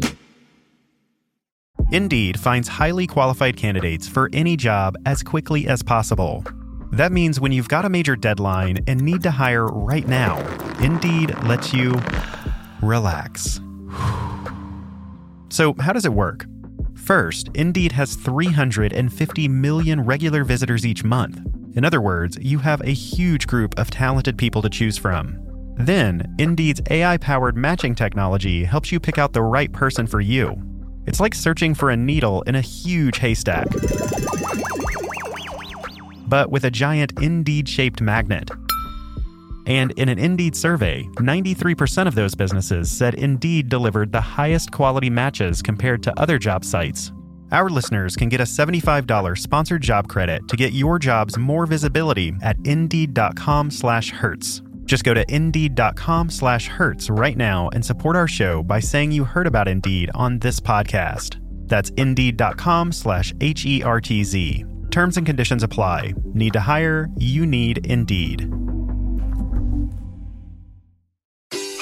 Indeed 1.91 2.39
finds 2.39 2.67
highly 2.67 3.05
qualified 3.05 3.55
candidates 3.55 4.07
for 4.07 4.27
any 4.33 4.57
job 4.57 4.95
as 5.05 5.21
quickly 5.21 5.67
as 5.67 5.83
possible. 5.83 6.43
That 6.91 7.11
means 7.11 7.39
when 7.39 7.51
you've 7.51 7.69
got 7.69 7.85
a 7.85 7.89
major 7.89 8.15
deadline 8.15 8.79
and 8.87 8.99
need 8.99 9.21
to 9.21 9.29
hire 9.29 9.67
right 9.67 10.07
now, 10.07 10.39
Indeed 10.79 11.35
lets 11.43 11.71
you 11.71 12.01
relax. 12.81 13.61
So, 15.49 15.75
how 15.79 15.93
does 15.93 16.05
it 16.05 16.13
work? 16.13 16.45
First, 16.95 17.49
Indeed 17.53 17.93
has 17.93 18.15
350 18.15 19.47
million 19.47 20.01
regular 20.01 20.43
visitors 20.43 20.85
each 20.85 21.03
month. 21.03 21.39
In 21.75 21.85
other 21.85 22.01
words, 22.01 22.37
you 22.41 22.59
have 22.59 22.81
a 22.81 22.91
huge 22.91 23.47
group 23.47 23.77
of 23.79 23.89
talented 23.89 24.37
people 24.37 24.61
to 24.61 24.69
choose 24.69 24.97
from. 24.97 25.39
Then, 25.77 26.35
Indeed's 26.39 26.81
AI 26.89 27.17
powered 27.17 27.55
matching 27.55 27.95
technology 27.95 28.63
helps 28.65 28.91
you 28.91 28.99
pick 28.99 29.17
out 29.17 29.33
the 29.33 29.43
right 29.43 29.71
person 29.71 30.07
for 30.07 30.19
you. 30.19 30.61
It's 31.05 31.19
like 31.19 31.35
searching 31.35 31.75
for 31.75 31.91
a 31.91 31.97
needle 31.97 32.41
in 32.41 32.55
a 32.55 32.61
huge 32.61 33.19
haystack, 33.19 33.67
but 36.27 36.51
with 36.51 36.65
a 36.65 36.71
giant 36.71 37.13
Indeed 37.21 37.69
shaped 37.69 38.01
magnet. 38.01 38.49
And 39.67 39.91
in 39.99 40.07
an 40.07 40.17
Indeed 40.17 40.55
survey, 40.55 41.03
93% 41.15 42.07
of 42.07 42.15
those 42.15 42.35
businesses 42.35 42.89
said 42.89 43.15
Indeed 43.15 43.67
delivered 43.67 44.13
the 44.13 44.21
highest 44.21 44.71
quality 44.71 45.09
matches 45.09 45.61
compared 45.61 46.01
to 46.03 46.19
other 46.19 46.39
job 46.39 46.63
sites. 46.63 47.11
Our 47.51 47.69
listeners 47.69 48.15
can 48.15 48.29
get 48.29 48.39
a 48.39 48.45
$75 48.45 49.37
sponsored 49.37 49.81
job 49.81 50.07
credit 50.07 50.47
to 50.47 50.55
get 50.55 50.71
your 50.71 50.99
jobs 50.99 51.37
more 51.37 51.65
visibility 51.65 52.33
at 52.41 52.55
Indeed.com 52.65 53.71
slash 53.71 54.09
Hertz. 54.11 54.61
Just 54.85 55.03
go 55.03 55.13
to 55.13 55.25
Indeed.com 55.33 56.29
slash 56.29 56.67
Hertz 56.67 57.09
right 57.09 57.35
now 57.35 57.69
and 57.73 57.85
support 57.85 58.15
our 58.15 58.27
show 58.27 58.63
by 58.63 58.79
saying 58.79 59.11
you 59.11 59.25
heard 59.25 59.47
about 59.47 59.67
Indeed 59.67 60.11
on 60.15 60.39
this 60.39 60.61
podcast. 60.61 61.41
That's 61.67 61.89
Indeed.com 61.91 62.93
slash 62.93 63.33
H-E-R-T-Z. 63.41 64.65
Terms 64.91 65.17
and 65.17 65.25
conditions 65.25 65.63
apply. 65.63 66.13
Need 66.33 66.53
to 66.53 66.61
hire? 66.61 67.09
You 67.17 67.45
need 67.45 67.85
Indeed. 67.85 68.49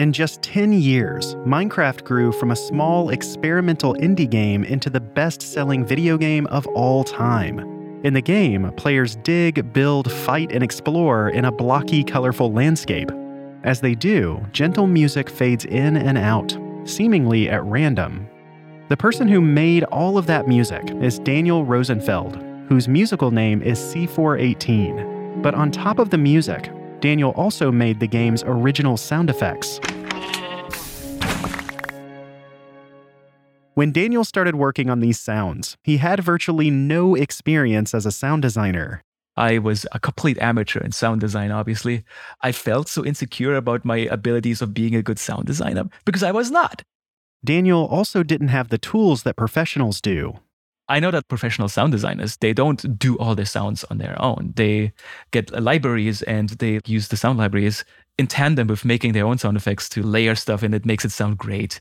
In 0.00 0.12
just 0.12 0.40
10 0.42 0.72
years, 0.72 1.34
Minecraft 1.44 2.04
grew 2.04 2.30
from 2.30 2.52
a 2.52 2.56
small 2.56 3.10
experimental 3.10 3.94
indie 3.94 4.30
game 4.30 4.62
into 4.62 4.88
the 4.88 5.00
best 5.00 5.42
selling 5.42 5.84
video 5.84 6.16
game 6.16 6.46
of 6.46 6.64
all 6.68 7.02
time. 7.02 7.58
In 8.04 8.14
the 8.14 8.22
game, 8.22 8.70
players 8.76 9.16
dig, 9.16 9.72
build, 9.72 10.10
fight, 10.10 10.52
and 10.52 10.62
explore 10.62 11.30
in 11.30 11.44
a 11.44 11.50
blocky, 11.50 12.04
colorful 12.04 12.52
landscape. 12.52 13.10
As 13.64 13.80
they 13.80 13.96
do, 13.96 14.40
gentle 14.52 14.86
music 14.86 15.28
fades 15.28 15.64
in 15.64 15.96
and 15.96 16.16
out, 16.16 16.56
seemingly 16.84 17.50
at 17.50 17.64
random. 17.64 18.28
The 18.88 18.96
person 18.96 19.26
who 19.26 19.40
made 19.40 19.82
all 19.84 20.16
of 20.16 20.26
that 20.26 20.46
music 20.46 20.88
is 21.02 21.18
Daniel 21.18 21.64
Rosenfeld, 21.64 22.36
whose 22.68 22.86
musical 22.86 23.32
name 23.32 23.60
is 23.60 23.78
C418. 23.78 25.09
But 25.42 25.54
on 25.54 25.70
top 25.70 25.98
of 25.98 26.10
the 26.10 26.18
music, 26.18 26.70
Daniel 27.00 27.30
also 27.30 27.72
made 27.72 27.98
the 27.98 28.06
game's 28.06 28.42
original 28.44 28.96
sound 28.96 29.30
effects. 29.30 29.80
When 33.74 33.92
Daniel 33.92 34.24
started 34.24 34.56
working 34.56 34.90
on 34.90 35.00
these 35.00 35.18
sounds, 35.18 35.78
he 35.82 35.96
had 35.96 36.22
virtually 36.22 36.70
no 36.70 37.14
experience 37.14 37.94
as 37.94 38.04
a 38.04 38.12
sound 38.12 38.42
designer. 38.42 39.02
I 39.36 39.56
was 39.56 39.86
a 39.92 39.98
complete 39.98 40.36
amateur 40.42 40.80
in 40.80 40.92
sound 40.92 41.22
design, 41.22 41.50
obviously. 41.50 42.04
I 42.42 42.52
felt 42.52 42.88
so 42.88 43.02
insecure 43.02 43.54
about 43.54 43.86
my 43.86 43.98
abilities 43.98 44.60
of 44.60 44.74
being 44.74 44.94
a 44.94 45.02
good 45.02 45.18
sound 45.18 45.46
designer 45.46 45.88
because 46.04 46.22
I 46.22 46.32
was 46.32 46.50
not. 46.50 46.82
Daniel 47.42 47.86
also 47.86 48.22
didn't 48.22 48.48
have 48.48 48.68
the 48.68 48.76
tools 48.76 49.22
that 49.22 49.36
professionals 49.36 50.02
do. 50.02 50.38
I 50.90 50.98
know 50.98 51.12
that 51.12 51.28
professional 51.28 51.68
sound 51.68 51.92
designers, 51.92 52.36
they 52.38 52.52
don't 52.52 52.98
do 52.98 53.16
all 53.18 53.36
their 53.36 53.44
sounds 53.44 53.84
on 53.84 53.98
their 53.98 54.20
own. 54.20 54.52
They 54.56 54.92
get 55.30 55.52
libraries 55.52 56.20
and 56.22 56.50
they 56.50 56.80
use 56.84 57.06
the 57.06 57.16
sound 57.16 57.38
libraries 57.38 57.84
in 58.18 58.26
tandem 58.26 58.66
with 58.66 58.84
making 58.84 59.12
their 59.12 59.24
own 59.24 59.38
sound 59.38 59.56
effects 59.56 59.88
to 59.90 60.02
layer 60.02 60.34
stuff 60.34 60.64
and 60.64 60.74
it 60.74 60.84
makes 60.84 61.04
it 61.04 61.12
sound 61.12 61.38
great. 61.38 61.80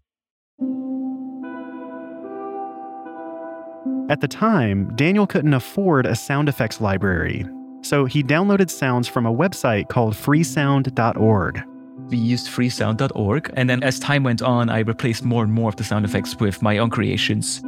At 4.11 4.21
the 4.21 4.27
time, 4.27 4.95
Daniel 4.95 5.25
couldn't 5.25 5.55
afford 5.55 6.05
a 6.05 6.15
sound 6.15 6.47
effects 6.47 6.79
library, 6.79 7.47
so 7.81 8.05
he 8.05 8.23
downloaded 8.23 8.69
sounds 8.69 9.07
from 9.07 9.25
a 9.25 9.33
website 9.33 9.89
called 9.89 10.13
freesound.org. 10.13 11.63
We 12.09 12.17
used 12.17 12.47
freesound.org, 12.47 13.51
and 13.55 13.69
then 13.69 13.83
as 13.83 13.99
time 13.99 14.23
went 14.23 14.41
on, 14.41 14.69
I 14.69 14.79
replaced 14.79 15.23
more 15.23 15.43
and 15.43 15.53
more 15.53 15.69
of 15.69 15.75
the 15.75 15.83
sound 15.83 16.05
effects 16.05 16.35
with 16.39 16.61
my 16.61 16.77
own 16.77 16.89
creations. 16.89 17.61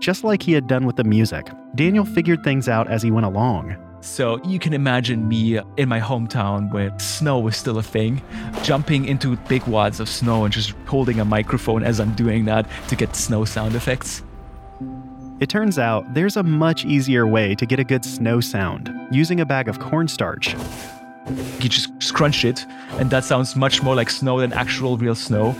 Just 0.00 0.24
like 0.24 0.42
he 0.42 0.52
had 0.52 0.66
done 0.66 0.86
with 0.86 0.96
the 0.96 1.04
music, 1.04 1.50
Daniel 1.74 2.06
figured 2.06 2.42
things 2.42 2.70
out 2.70 2.88
as 2.88 3.02
he 3.02 3.10
went 3.10 3.26
along. 3.26 3.76
So 4.00 4.42
you 4.44 4.58
can 4.58 4.72
imagine 4.72 5.28
me 5.28 5.60
in 5.76 5.90
my 5.90 6.00
hometown 6.00 6.72
where 6.72 6.98
snow 6.98 7.38
was 7.38 7.54
still 7.54 7.76
a 7.76 7.82
thing, 7.82 8.22
jumping 8.62 9.04
into 9.04 9.36
big 9.36 9.62
wads 9.66 10.00
of 10.00 10.08
snow 10.08 10.44
and 10.44 10.52
just 10.52 10.70
holding 10.86 11.20
a 11.20 11.24
microphone 11.26 11.84
as 11.84 12.00
I'm 12.00 12.14
doing 12.14 12.46
that 12.46 12.66
to 12.88 12.96
get 12.96 13.14
snow 13.14 13.44
sound 13.44 13.74
effects. 13.74 14.22
It 15.38 15.50
turns 15.50 15.78
out 15.78 16.14
there's 16.14 16.38
a 16.38 16.42
much 16.42 16.86
easier 16.86 17.26
way 17.26 17.54
to 17.56 17.66
get 17.66 17.78
a 17.78 17.84
good 17.84 18.04
snow 18.04 18.40
sound 18.40 18.90
using 19.10 19.40
a 19.40 19.46
bag 19.46 19.68
of 19.68 19.80
cornstarch. 19.80 20.54
You 21.60 21.68
just 21.68 21.90
scrunch 22.02 22.46
it, 22.46 22.64
and 22.92 23.10
that 23.10 23.24
sounds 23.24 23.54
much 23.54 23.82
more 23.82 23.94
like 23.94 24.08
snow 24.08 24.40
than 24.40 24.54
actual 24.54 24.96
real 24.96 25.14
snow. 25.14 25.54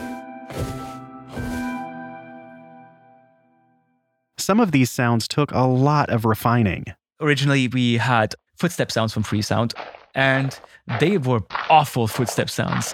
Some 4.50 4.58
of 4.58 4.72
these 4.72 4.90
sounds 4.90 5.28
took 5.28 5.52
a 5.52 5.60
lot 5.60 6.10
of 6.10 6.24
refining. 6.24 6.86
Originally, 7.20 7.68
we 7.68 7.98
had 7.98 8.34
footstep 8.56 8.90
sounds 8.90 9.12
from 9.12 9.22
Freesound, 9.22 9.74
and 10.12 10.58
they 10.98 11.18
were 11.18 11.42
awful 11.68 12.08
footstep 12.08 12.50
sounds. 12.50 12.92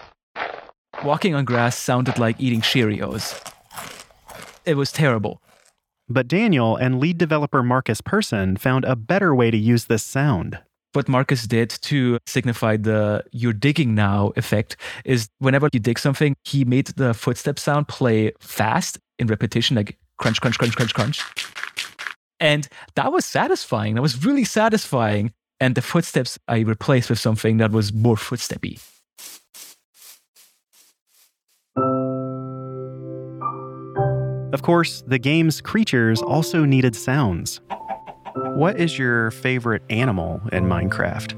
Walking 1.02 1.34
on 1.34 1.46
grass 1.46 1.74
sounded 1.78 2.18
like 2.18 2.38
eating 2.38 2.60
Cheerios. 2.60 3.40
It 4.66 4.74
was 4.74 4.92
terrible. 4.92 5.40
But 6.10 6.28
Daniel 6.28 6.76
and 6.76 7.00
lead 7.00 7.16
developer 7.16 7.62
Markus 7.62 8.02
Persson 8.02 8.58
found 8.58 8.84
a 8.84 8.94
better 8.94 9.34
way 9.34 9.50
to 9.50 9.56
use 9.56 9.86
this 9.86 10.02
sound. 10.02 10.58
What 10.92 11.08
Markus 11.08 11.46
did 11.46 11.70
to 11.70 12.18
signify 12.26 12.76
the 12.76 13.24
you're 13.32 13.54
digging 13.54 13.94
now 13.94 14.34
effect 14.36 14.76
is 15.06 15.30
whenever 15.38 15.70
you 15.72 15.80
dig 15.80 15.98
something, 15.98 16.36
he 16.44 16.66
made 16.66 16.88
the 16.88 17.14
footstep 17.14 17.58
sound 17.58 17.88
play 17.88 18.32
fast 18.40 18.98
in 19.18 19.26
repetition, 19.26 19.74
like 19.76 19.96
crunch, 20.18 20.40
crunch, 20.40 20.58
crunch, 20.58 20.76
crunch, 20.76 20.94
crunch. 20.94 21.22
And 22.40 22.68
that 22.94 23.12
was 23.12 23.24
satisfying. 23.24 23.94
That 23.94 24.02
was 24.02 24.24
really 24.24 24.44
satisfying. 24.44 25.32
And 25.58 25.74
the 25.74 25.82
footsteps 25.82 26.38
I 26.48 26.60
replaced 26.60 27.08
with 27.08 27.18
something 27.18 27.56
that 27.58 27.72
was 27.72 27.92
more 27.92 28.16
footsteppy. 28.16 28.80
Of 34.52 34.62
course, 34.62 35.02
the 35.06 35.18
game's 35.18 35.60
creatures 35.60 36.22
also 36.22 36.64
needed 36.64 36.94
sounds. 36.94 37.60
What 38.54 38.78
is 38.78 38.98
your 38.98 39.30
favorite 39.30 39.82
animal 39.90 40.40
in 40.52 40.64
Minecraft? 40.64 41.34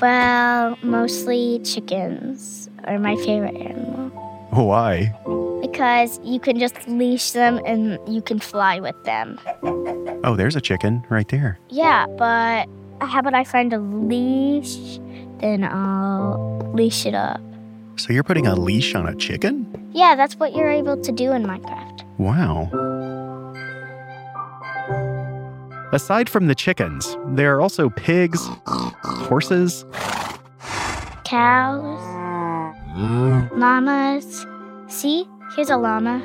Well, 0.00 0.78
mostly 0.82 1.60
chickens 1.64 2.68
are 2.84 2.98
my 2.98 3.16
favorite 3.16 3.56
animal 3.56 4.08
Why? 4.50 5.14
Because 5.60 6.20
you 6.22 6.40
can 6.40 6.58
just 6.58 6.88
leash 6.88 7.30
them 7.32 7.60
and 7.64 7.98
you 8.08 8.22
can 8.22 8.38
fly 8.38 8.80
with 8.80 8.96
them. 9.04 9.38
Oh, 10.24 10.34
there's 10.36 10.56
a 10.56 10.60
chicken 10.60 11.04
right 11.08 11.28
there. 11.28 11.58
Yeah, 11.68 12.06
but 12.18 12.68
how 13.00 13.20
about 13.20 13.34
I 13.34 13.44
find 13.44 13.72
a 13.72 13.78
leash? 13.78 14.98
Then 15.40 15.64
I'll 15.64 16.70
leash 16.74 17.06
it 17.06 17.14
up. 17.14 17.40
So 17.96 18.12
you're 18.12 18.24
putting 18.24 18.46
a 18.46 18.54
leash 18.54 18.94
on 18.94 19.06
a 19.06 19.14
chicken? 19.14 19.90
Yeah, 19.92 20.16
that's 20.16 20.36
what 20.36 20.54
you're 20.54 20.70
able 20.70 21.00
to 21.00 21.12
do 21.12 21.32
in 21.32 21.44
Minecraft. 21.44 22.04
Wow. 22.18 22.70
Aside 25.92 26.28
from 26.28 26.46
the 26.46 26.54
chickens, 26.54 27.16
there 27.26 27.54
are 27.56 27.60
also 27.60 27.90
pigs, 27.90 28.40
horses, 28.66 29.84
Cows, 31.24 32.00
llamas. 33.56 34.46
See, 34.88 35.28
here's 35.56 35.70
a 35.70 35.76
llama. 35.76 36.22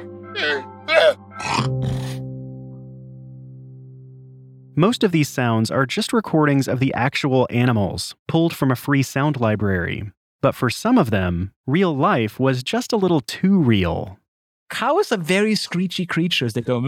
Most 4.77 5.03
of 5.03 5.11
these 5.11 5.29
sounds 5.29 5.71
are 5.71 5.85
just 5.85 6.11
recordings 6.11 6.67
of 6.67 6.79
the 6.79 6.93
actual 6.93 7.47
animals, 7.49 8.13
pulled 8.27 8.53
from 8.53 8.71
a 8.71 8.75
free 8.75 9.03
sound 9.03 9.39
library. 9.39 10.11
But 10.41 10.53
for 10.53 10.69
some 10.69 10.97
of 10.97 11.11
them, 11.11 11.53
real 11.65 11.95
life 11.95 12.39
was 12.39 12.61
just 12.61 12.91
a 12.91 12.97
little 12.97 13.21
too 13.21 13.57
real. 13.57 14.19
Cows 14.69 15.11
are 15.11 15.17
very 15.17 15.55
screechy 15.55 16.05
creatures. 16.05 16.53
They 16.53 16.61
go. 16.61 16.81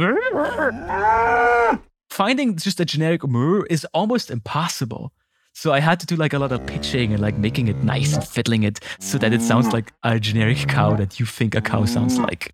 Finding 2.09 2.57
just 2.57 2.79
a 2.79 2.85
generic 2.85 3.25
moo 3.25 3.63
is 3.69 3.85
almost 3.93 4.29
impossible. 4.31 5.13
So 5.57 5.73
I 5.73 5.79
had 5.79 5.99
to 6.01 6.05
do 6.05 6.15
like 6.15 6.33
a 6.33 6.37
lot 6.37 6.51
of 6.51 6.63
pitching 6.67 7.13
and 7.13 7.19
like 7.19 7.35
making 7.39 7.67
it 7.67 7.77
nice 7.77 8.13
and 8.13 8.23
fiddling 8.23 8.61
it 8.61 8.79
so 8.99 9.17
that 9.17 9.33
it 9.33 9.41
sounds 9.41 9.73
like 9.73 9.91
a 10.03 10.19
generic 10.19 10.59
cow 10.67 10.95
that 10.97 11.19
you 11.19 11.25
think 11.25 11.55
a 11.55 11.61
cow 11.61 11.83
sounds 11.85 12.19
like. 12.19 12.53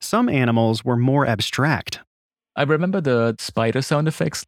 Some 0.00 0.28
animals 0.28 0.84
were 0.84 0.96
more 0.96 1.24
abstract. 1.24 2.00
I 2.56 2.64
remember 2.64 3.00
the 3.00 3.36
spider 3.38 3.80
sound 3.80 4.08
effects. 4.08 4.44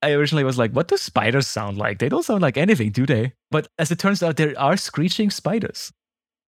I 0.00 0.12
originally 0.12 0.44
was 0.44 0.56
like, 0.56 0.70
what 0.70 0.86
do 0.86 0.96
spiders 0.96 1.48
sound 1.48 1.78
like? 1.78 1.98
They 1.98 2.08
don't 2.08 2.22
sound 2.22 2.42
like 2.42 2.56
anything, 2.56 2.92
do 2.92 3.06
they? 3.06 3.32
But 3.50 3.66
as 3.76 3.90
it 3.90 3.98
turns 3.98 4.22
out, 4.22 4.36
there 4.36 4.54
are 4.56 4.76
screeching 4.76 5.30
spiders. 5.30 5.90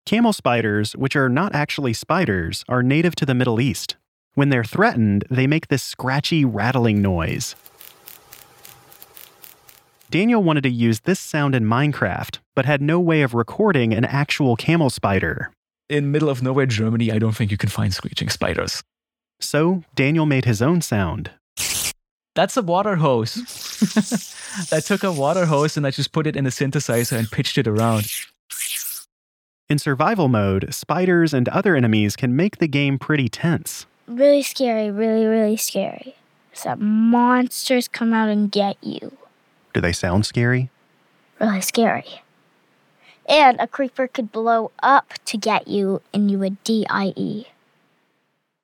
Camel 0.05 0.31
spiders, 0.31 0.95
which 0.95 1.15
are 1.15 1.27
not 1.27 1.55
actually 1.55 1.93
spiders, 1.93 2.63
are 2.69 2.83
native 2.83 3.15
to 3.15 3.25
the 3.25 3.33
Middle 3.33 3.59
East. 3.59 3.95
When 4.35 4.49
they're 4.49 4.63
threatened, 4.63 5.25
they 5.31 5.47
make 5.47 5.69
this 5.69 5.81
scratchy, 5.81 6.45
rattling 6.45 7.01
noise. 7.01 7.55
Daniel 10.09 10.41
wanted 10.41 10.61
to 10.61 10.69
use 10.69 11.01
this 11.01 11.19
sound 11.19 11.53
in 11.53 11.65
Minecraft, 11.65 12.39
but 12.55 12.65
had 12.65 12.81
no 12.81 12.97
way 12.97 13.23
of 13.23 13.33
recording 13.33 13.93
an 13.93 14.05
actual 14.05 14.55
camel 14.55 14.89
spider. 14.89 15.51
In 15.89 16.11
middle 16.11 16.29
of 16.29 16.41
nowhere 16.41 16.65
Germany, 16.65 17.11
I 17.11 17.19
don't 17.19 17.35
think 17.35 17.51
you 17.51 17.57
can 17.57 17.69
find 17.69 17.93
screeching 17.93 18.29
spiders. 18.29 18.81
So 19.41 19.83
Daniel 19.95 20.25
made 20.25 20.45
his 20.45 20.61
own 20.61 20.81
sound. 20.81 21.31
That's 22.35 22.55
a 22.55 22.61
water 22.61 22.95
hose. 22.95 23.35
I 24.71 24.79
took 24.79 25.03
a 25.03 25.11
water 25.11 25.45
hose 25.45 25.75
and 25.75 25.85
I 25.85 25.91
just 25.91 26.13
put 26.13 26.25
it 26.25 26.37
in 26.37 26.45
a 26.45 26.49
synthesizer 26.49 27.17
and 27.17 27.29
pitched 27.29 27.57
it 27.57 27.67
around. 27.67 28.07
In 29.69 29.77
survival 29.77 30.29
mode, 30.29 30.73
spiders 30.73 31.33
and 31.33 31.49
other 31.49 31.75
enemies 31.75 32.15
can 32.15 32.33
make 32.33 32.59
the 32.59 32.67
game 32.69 32.97
pretty 32.97 33.27
tense. 33.27 33.85
Really 34.07 34.41
scary, 34.41 34.89
really, 34.89 35.25
really 35.25 35.57
scary. 35.57 36.15
So 36.53 36.69
that 36.69 36.79
monsters 36.79 37.89
come 37.89 38.13
out 38.13 38.29
and 38.29 38.49
get 38.49 38.77
you. 38.81 39.17
Do 39.77 39.81
they 39.81 39.93
sound 39.93 40.25
scary? 40.25 40.71
Really 41.39 41.61
scary. 41.61 42.23
And 43.29 43.59
a 43.59 43.67
creeper 43.67 44.07
could 44.07 44.31
blow 44.31 44.71
up 44.81 45.13
to 45.25 45.37
get 45.37 45.67
you 45.67 46.01
and 46.11 46.31
you 46.31 46.39
would 46.39 46.63
DIE. 46.63 47.45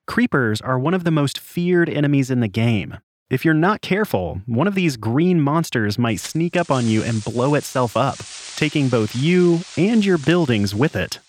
Creepers 0.08 0.60
are 0.60 0.76
one 0.76 0.92
of 0.92 1.04
the 1.04 1.12
most 1.12 1.38
feared 1.38 1.88
enemies 1.88 2.32
in 2.32 2.40
the 2.40 2.48
game. 2.48 2.98
If 3.30 3.44
you're 3.44 3.54
not 3.54 3.80
careful, 3.80 4.40
one 4.46 4.66
of 4.66 4.74
these 4.74 4.96
green 4.96 5.40
monsters 5.40 6.00
might 6.00 6.18
sneak 6.18 6.56
up 6.56 6.68
on 6.68 6.88
you 6.88 7.04
and 7.04 7.22
blow 7.22 7.54
itself 7.54 7.96
up, 7.96 8.16
taking 8.56 8.88
both 8.88 9.14
you 9.14 9.60
and 9.76 10.04
your 10.04 10.18
buildings 10.18 10.74
with 10.74 10.96
it. 10.96 11.20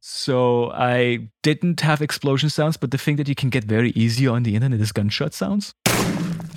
So 0.00 0.70
I 0.70 1.28
didn't 1.42 1.80
have 1.80 2.02
explosion 2.02 2.50
sounds, 2.50 2.76
but 2.76 2.92
the 2.92 2.98
thing 2.98 3.16
that 3.16 3.26
you 3.26 3.34
can 3.34 3.50
get 3.50 3.64
very 3.64 3.90
easy 3.96 4.28
on 4.28 4.44
the 4.44 4.54
internet 4.54 4.78
is 4.78 4.92
gunshot 4.92 5.34
sounds. 5.34 5.74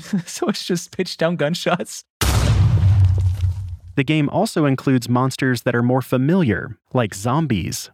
so 0.26 0.48
it's 0.48 0.66
just 0.66 0.96
pitch 0.96 1.18
down 1.18 1.36
gunshots. 1.36 2.04
The 3.96 4.04
game 4.06 4.30
also 4.30 4.66
includes 4.66 5.10
monsters 5.10 5.64
that 5.64 5.76
are 5.76 5.84
more 5.84 6.02
familiar, 6.02 6.78
like 6.94 7.14
zombies. 7.14 7.90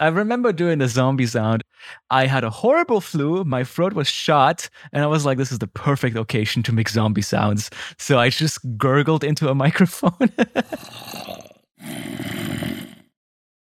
I 0.00 0.08
remember 0.08 0.52
doing 0.52 0.78
the 0.78 0.86
zombie 0.86 1.26
sound. 1.26 1.64
I 2.10 2.26
had 2.26 2.44
a 2.44 2.50
horrible 2.50 3.00
flu, 3.00 3.42
my 3.44 3.64
throat 3.64 3.94
was 3.94 4.06
shot, 4.06 4.68
and 4.92 5.02
I 5.02 5.08
was 5.08 5.26
like, 5.26 5.38
this 5.38 5.50
is 5.50 5.58
the 5.58 5.66
perfect 5.66 6.16
occasion 6.16 6.62
to 6.64 6.72
make 6.72 6.88
zombie 6.88 7.22
sounds. 7.22 7.70
So 7.98 8.18
I 8.18 8.28
just 8.28 8.60
gurgled 8.76 9.24
into 9.24 9.48
a 9.48 9.54
microphone. 9.56 10.30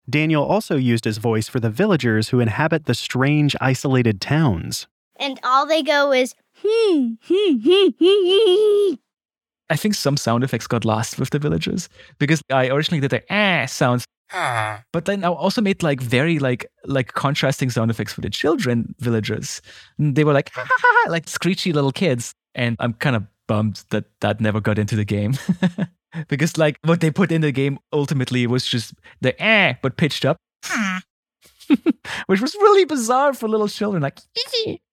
Daniel 0.10 0.46
also 0.46 0.78
used 0.78 1.06
his 1.06 1.17
voice 1.17 1.48
for 1.48 1.60
the 1.60 1.69
villagers 1.69 2.30
who 2.30 2.39
inhabit 2.39 2.86
the 2.86 2.93
strange, 2.93 3.56
isolated 3.60 4.22
towns. 4.22 4.88
And 5.17 5.39
all 5.43 5.65
they 5.65 5.82
go 5.82 6.12
is, 6.12 6.36
hmm, 6.63 7.13
hmm, 7.21 7.58
hmm, 7.62 7.88
hmm, 7.99 8.89
hmm. 8.89 8.93
I 9.69 9.76
think 9.76 9.95
some 9.95 10.17
sound 10.17 10.43
effects 10.43 10.67
got 10.67 10.86
lost 10.86 11.17
with 11.19 11.30
the 11.32 11.39
villagers 11.39 11.89
because 12.19 12.41
I 12.52 12.69
originally 12.69 13.02
did 13.02 13.12
the 13.12 13.23
ah 13.30 13.65
sounds, 13.65 14.06
but 14.91 15.06
then 15.06 15.23
I 15.23 15.30
also 15.30 15.62
made 15.62 15.82
like 15.84 16.02
very 16.02 16.39
like 16.39 16.65
like 16.86 17.13
contrasting 17.13 17.69
sound 17.69 17.89
effects 17.91 18.13
for 18.13 18.21
the 18.21 18.30
children 18.30 18.93
villagers. 18.99 19.62
And 19.97 20.15
they 20.15 20.23
were 20.23 20.34
like 20.34 20.52
ha, 20.54 20.63
ha, 20.65 20.76
ha, 20.80 21.12
like 21.12 21.28
screechy 21.30 21.73
little 21.73 21.91
kids, 21.91 22.34
and 22.56 22.76
I'm 22.80 22.93
kind 22.93 23.15
of 23.15 23.23
bummed 23.47 23.84
that 23.89 24.06
that 24.21 24.41
never 24.41 24.60
got 24.62 24.78
into 24.78 24.95
the 24.95 25.06
game. 25.06 25.34
because 26.28 26.58
like 26.58 26.78
what 26.84 26.99
they 27.02 27.10
put 27.12 27.32
in 27.32 27.41
the 27.41 27.52
game 27.52 27.80
ultimately 27.91 28.45
was 28.47 28.65
just 28.65 28.93
the 29.21 29.34
ah 29.39 29.76
but 29.82 29.97
pitched 29.97 30.26
up 30.26 30.38
which 32.28 32.41
was 32.41 32.54
really 32.56 32.86
bizarre 32.86 33.34
for 33.34 33.47
little 33.47 33.67
children 33.67 34.04
like 34.04 34.19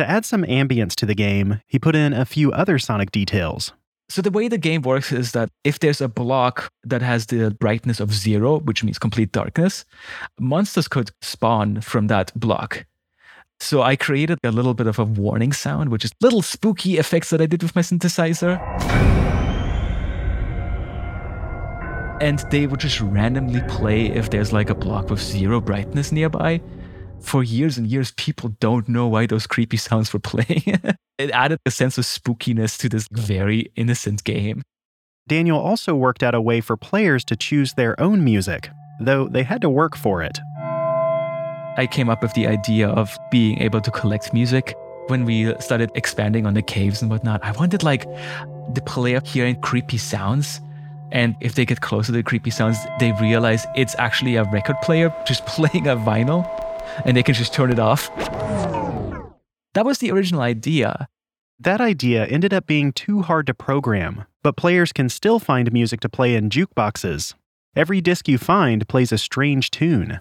To 0.00 0.08
add 0.08 0.24
some 0.24 0.44
ambience 0.44 0.94
to 0.94 1.04
the 1.04 1.14
game, 1.14 1.60
he 1.66 1.78
put 1.78 1.94
in 1.94 2.14
a 2.14 2.24
few 2.24 2.50
other 2.52 2.78
sonic 2.78 3.10
details. 3.10 3.74
so 4.08 4.22
the 4.22 4.30
way 4.30 4.48
the 4.48 4.56
game 4.56 4.80
works 4.80 5.12
is 5.12 5.32
that 5.32 5.50
if 5.62 5.78
there's 5.78 6.00
a 6.00 6.08
block 6.08 6.70
that 6.84 7.02
has 7.02 7.26
the 7.26 7.50
brightness 7.50 8.00
of 8.00 8.14
zero 8.14 8.60
which 8.60 8.82
means 8.82 8.98
complete 8.98 9.30
darkness 9.30 9.84
monsters 10.38 10.88
could 10.88 11.10
spawn 11.20 11.82
from 11.82 12.06
that 12.06 12.32
block 12.34 12.86
so 13.60 13.82
i 13.82 13.94
created 13.94 14.38
a 14.42 14.50
little 14.50 14.72
bit 14.72 14.86
of 14.86 14.98
a 14.98 15.04
warning 15.04 15.52
sound 15.52 15.90
which 15.90 16.06
is 16.06 16.12
little 16.22 16.40
spooky 16.40 16.96
effects 16.96 17.28
that 17.28 17.42
i 17.42 17.46
did 17.46 17.62
with 17.62 17.76
my 17.76 17.82
synthesizer 17.82 18.56
and 22.20 22.38
they 22.50 22.66
would 22.66 22.80
just 22.80 23.00
randomly 23.00 23.62
play 23.68 24.06
if 24.06 24.30
there's 24.30 24.52
like 24.52 24.70
a 24.70 24.74
block 24.74 25.10
with 25.10 25.20
zero 25.20 25.60
brightness 25.60 26.12
nearby. 26.12 26.60
For 27.20 27.44
years 27.44 27.76
and 27.78 27.86
years, 27.86 28.12
people 28.12 28.50
don't 28.60 28.88
know 28.88 29.06
why 29.06 29.26
those 29.26 29.46
creepy 29.46 29.76
sounds 29.76 30.12
were 30.12 30.20
playing. 30.20 30.62
it 31.18 31.30
added 31.30 31.58
a 31.66 31.70
sense 31.70 31.98
of 31.98 32.04
spookiness 32.04 32.78
to 32.78 32.88
this 32.88 33.06
very 33.12 33.70
innocent 33.76 34.24
game. 34.24 34.62
Daniel 35.28 35.58
also 35.58 35.94
worked 35.94 36.22
out 36.22 36.34
a 36.34 36.40
way 36.40 36.60
for 36.60 36.76
players 36.76 37.24
to 37.26 37.36
choose 37.36 37.74
their 37.74 37.98
own 38.00 38.24
music, 38.24 38.70
though 39.00 39.28
they 39.28 39.42
had 39.42 39.60
to 39.60 39.70
work 39.70 39.96
for 39.96 40.22
it. 40.22 40.38
I 41.76 41.86
came 41.90 42.08
up 42.08 42.22
with 42.22 42.34
the 42.34 42.46
idea 42.46 42.88
of 42.88 43.16
being 43.30 43.60
able 43.60 43.80
to 43.80 43.90
collect 43.90 44.32
music. 44.32 44.74
When 45.06 45.24
we 45.24 45.54
started 45.60 45.90
expanding 45.94 46.46
on 46.46 46.54
the 46.54 46.62
caves 46.62 47.00
and 47.00 47.10
whatnot, 47.10 47.44
I 47.44 47.52
wanted 47.52 47.82
like 47.82 48.04
the 48.74 48.82
player 48.84 49.20
hearing 49.24 49.60
creepy 49.60 49.98
sounds. 49.98 50.60
And 51.12 51.36
if 51.40 51.54
they 51.54 51.64
get 51.64 51.80
closer 51.80 52.06
to 52.06 52.12
the 52.12 52.22
creepy 52.22 52.50
sounds, 52.50 52.78
they 52.98 53.12
realize 53.20 53.66
it's 53.76 53.94
actually 53.98 54.36
a 54.36 54.44
record 54.44 54.76
player 54.82 55.14
just 55.26 55.46
playing 55.54 55.86
a 55.86 55.96
vinyl 55.96 56.44
and 57.04 57.16
they 57.16 57.22
can 57.22 57.34
just 57.34 57.52
turn 57.52 57.70
it 57.70 57.78
off. 57.78 58.10
That 59.74 59.84
was 59.84 59.98
the 59.98 60.10
original 60.10 60.40
idea. 60.40 61.08
That 61.58 61.80
idea 61.80 62.26
ended 62.26 62.54
up 62.54 62.66
being 62.66 62.92
too 62.92 63.22
hard 63.22 63.46
to 63.46 63.54
program, 63.54 64.24
but 64.42 64.56
players 64.56 64.92
can 64.92 65.08
still 65.08 65.38
find 65.38 65.70
music 65.72 66.00
to 66.00 66.08
play 66.08 66.34
in 66.34 66.48
jukeboxes. 66.48 67.34
Every 67.76 68.00
disc 68.00 68.28
you 68.28 68.38
find 68.38 68.88
plays 68.88 69.12
a 69.12 69.18
strange 69.18 69.70
tune. 69.70 70.20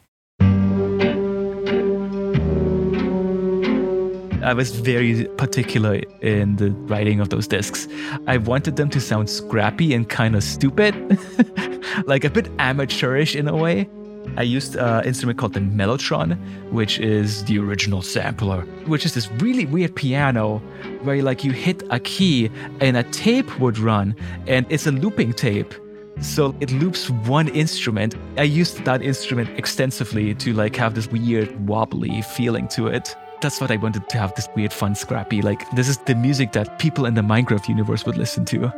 I 4.42 4.54
was 4.54 4.72
very 4.72 5.26
particular 5.38 6.02
in 6.22 6.56
the 6.56 6.72
writing 6.72 7.20
of 7.20 7.30
those 7.30 7.48
discs. 7.48 7.88
I 8.28 8.38
wanted 8.38 8.78
them 8.78 8.90
to 8.90 9.02
sound 9.02 9.30
scrappy 9.30 9.94
and 9.94 10.08
kind 10.08 10.36
of 10.36 10.44
stupid, 10.44 10.96
like 12.06 12.24
a 12.24 12.30
bit 12.30 12.50
amateurish 12.58 13.36
in 13.36 13.48
a 13.48 13.56
way. 13.56 13.90
I 14.38 14.44
used 14.44 14.76
an 14.76 15.06
instrument 15.06 15.38
called 15.38 15.54
the 15.54 15.60
Mellotron, 15.60 16.38
which 16.72 17.00
is 17.00 17.44
the 17.46 17.60
original 17.60 18.02
sampler, 18.02 18.62
which 18.86 19.06
is 19.06 19.14
this 19.14 19.30
really 19.34 19.66
weird 19.66 19.96
piano 19.96 20.60
where 21.04 21.22
like 21.22 21.44
you 21.44 21.52
hit 21.52 21.84
a 21.90 22.00
key 22.00 22.50
and 22.80 22.98
a 22.98 23.04
tape 23.04 23.60
would 23.60 23.78
run, 23.78 24.16
and 24.48 24.66
it's 24.70 24.88
a 24.88 24.92
looping 24.92 25.34
tape. 25.34 25.74
So 26.22 26.56
it 26.60 26.72
loops 26.72 27.10
one 27.10 27.48
instrument. 27.50 28.16
I 28.38 28.44
used 28.44 28.84
that 28.86 29.02
instrument 29.02 29.50
extensively 29.58 30.36
to 30.36 30.54
like 30.54 30.76
have 30.76 30.94
this 30.96 31.08
weird 31.08 31.68
wobbly 31.68 32.22
feeling 32.22 32.68
to 32.70 32.88
it. 32.88 33.16
That's 33.42 33.62
what 33.62 33.72
I 33.72 33.78
wanted 33.78 34.10
to 34.10 34.18
have 34.18 34.36
this 34.36 34.50
weird, 34.54 34.74
fun, 34.74 34.96
scrappy. 34.96 35.42
Like, 35.42 35.70
this 35.72 35.88
is 35.88 35.98
the 36.00 36.14
music 36.16 36.52
that 36.52 36.78
people 36.78 37.06
in 37.06 37.14
the 37.14 37.22
Minecraft 37.22 37.70
universe 37.70 38.06
would 38.06 38.18
listen 38.18 38.44
to. 38.46 38.70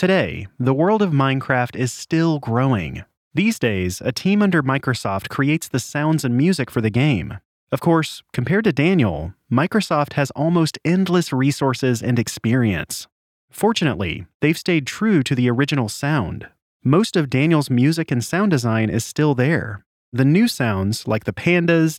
Today, 0.00 0.46
the 0.58 0.72
world 0.72 1.02
of 1.02 1.10
Minecraft 1.10 1.76
is 1.76 1.92
still 1.92 2.38
growing. 2.38 3.04
These 3.34 3.58
days, 3.58 4.00
a 4.02 4.12
team 4.12 4.40
under 4.40 4.62
Microsoft 4.62 5.28
creates 5.28 5.68
the 5.68 5.78
sounds 5.78 6.24
and 6.24 6.34
music 6.34 6.70
for 6.70 6.80
the 6.80 6.88
game. 6.88 7.36
Of 7.70 7.82
course, 7.82 8.22
compared 8.32 8.64
to 8.64 8.72
Daniel, 8.72 9.34
Microsoft 9.52 10.14
has 10.14 10.30
almost 10.30 10.78
endless 10.86 11.34
resources 11.34 12.02
and 12.02 12.18
experience. 12.18 13.08
Fortunately, 13.50 14.24
they've 14.40 14.56
stayed 14.56 14.86
true 14.86 15.22
to 15.22 15.34
the 15.34 15.50
original 15.50 15.90
sound. 15.90 16.48
Most 16.82 17.14
of 17.14 17.28
Daniel's 17.28 17.68
music 17.68 18.10
and 18.10 18.24
sound 18.24 18.52
design 18.52 18.88
is 18.88 19.04
still 19.04 19.34
there. 19.34 19.84
The 20.14 20.24
new 20.24 20.48
sounds, 20.48 21.06
like 21.06 21.24
the 21.24 21.34
pandas, 21.34 21.98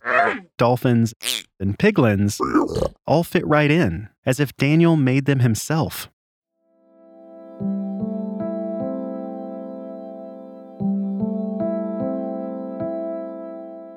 dolphins, 0.58 1.14
and 1.60 1.78
piglins, 1.78 2.40
all 3.06 3.22
fit 3.22 3.46
right 3.46 3.70
in, 3.70 4.08
as 4.26 4.40
if 4.40 4.56
Daniel 4.56 4.96
made 4.96 5.26
them 5.26 5.38
himself. 5.38 6.10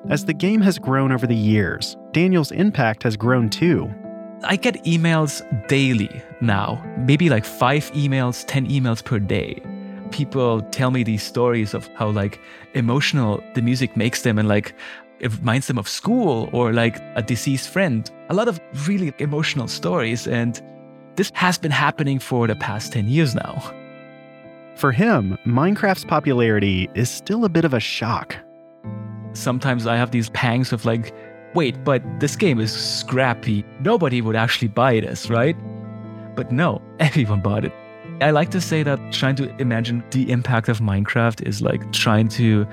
As 0.08 0.24
the 0.24 0.32
game 0.32 0.60
has 0.60 0.78
grown 0.78 1.10
over 1.10 1.26
the 1.26 1.34
years, 1.34 1.96
Daniel's 2.12 2.52
impact 2.52 3.02
has 3.02 3.16
grown 3.16 3.50
too. 3.50 3.92
I 4.44 4.54
get 4.54 4.84
emails 4.84 5.42
daily 5.66 6.22
now, 6.40 6.80
maybe 6.98 7.28
like 7.28 7.44
five 7.44 7.90
emails, 7.90 8.44
10 8.46 8.68
emails 8.68 9.04
per 9.04 9.18
day. 9.18 9.60
People 10.12 10.62
tell 10.70 10.92
me 10.92 11.02
these 11.02 11.24
stories 11.24 11.74
of 11.74 11.88
how 11.94 12.10
like 12.10 12.38
emotional 12.74 13.42
the 13.54 13.62
music 13.62 13.96
makes 13.96 14.22
them 14.22 14.38
and 14.38 14.46
like 14.46 14.74
it 15.18 15.36
reminds 15.38 15.66
them 15.66 15.78
of 15.78 15.88
school 15.88 16.50
or 16.52 16.72
like 16.72 17.00
a 17.16 17.22
deceased 17.22 17.68
friend. 17.68 18.08
A 18.28 18.34
lot 18.34 18.46
of 18.46 18.60
really 18.86 19.12
emotional 19.18 19.66
stories. 19.66 20.28
And 20.28 20.62
this 21.16 21.32
has 21.34 21.58
been 21.58 21.72
happening 21.72 22.20
for 22.20 22.46
the 22.46 22.54
past 22.54 22.92
10 22.92 23.08
years 23.08 23.34
now. 23.34 23.60
For 24.76 24.92
him, 24.92 25.36
Minecraft's 25.44 26.04
popularity 26.04 26.88
is 26.94 27.10
still 27.10 27.44
a 27.44 27.48
bit 27.48 27.64
of 27.64 27.74
a 27.74 27.80
shock. 27.80 28.36
Sometimes 29.36 29.86
I 29.86 29.96
have 29.96 30.10
these 30.10 30.30
pangs 30.30 30.72
of 30.72 30.84
like, 30.84 31.14
wait, 31.54 31.82
but 31.84 32.02
this 32.20 32.36
game 32.36 32.60
is 32.60 32.72
scrappy. 32.72 33.64
Nobody 33.80 34.20
would 34.20 34.36
actually 34.36 34.68
buy 34.68 35.00
this, 35.00 35.30
right? 35.30 35.56
But 36.34 36.52
no, 36.52 36.82
everyone 37.00 37.40
bought 37.40 37.64
it. 37.64 37.72
I 38.20 38.30
like 38.30 38.50
to 38.52 38.60
say 38.60 38.82
that 38.82 38.98
trying 39.12 39.36
to 39.36 39.54
imagine 39.60 40.02
the 40.10 40.30
impact 40.30 40.68
of 40.68 40.78
Minecraft 40.78 41.46
is 41.46 41.60
like 41.60 41.92
trying 41.92 42.28
to 42.30 42.66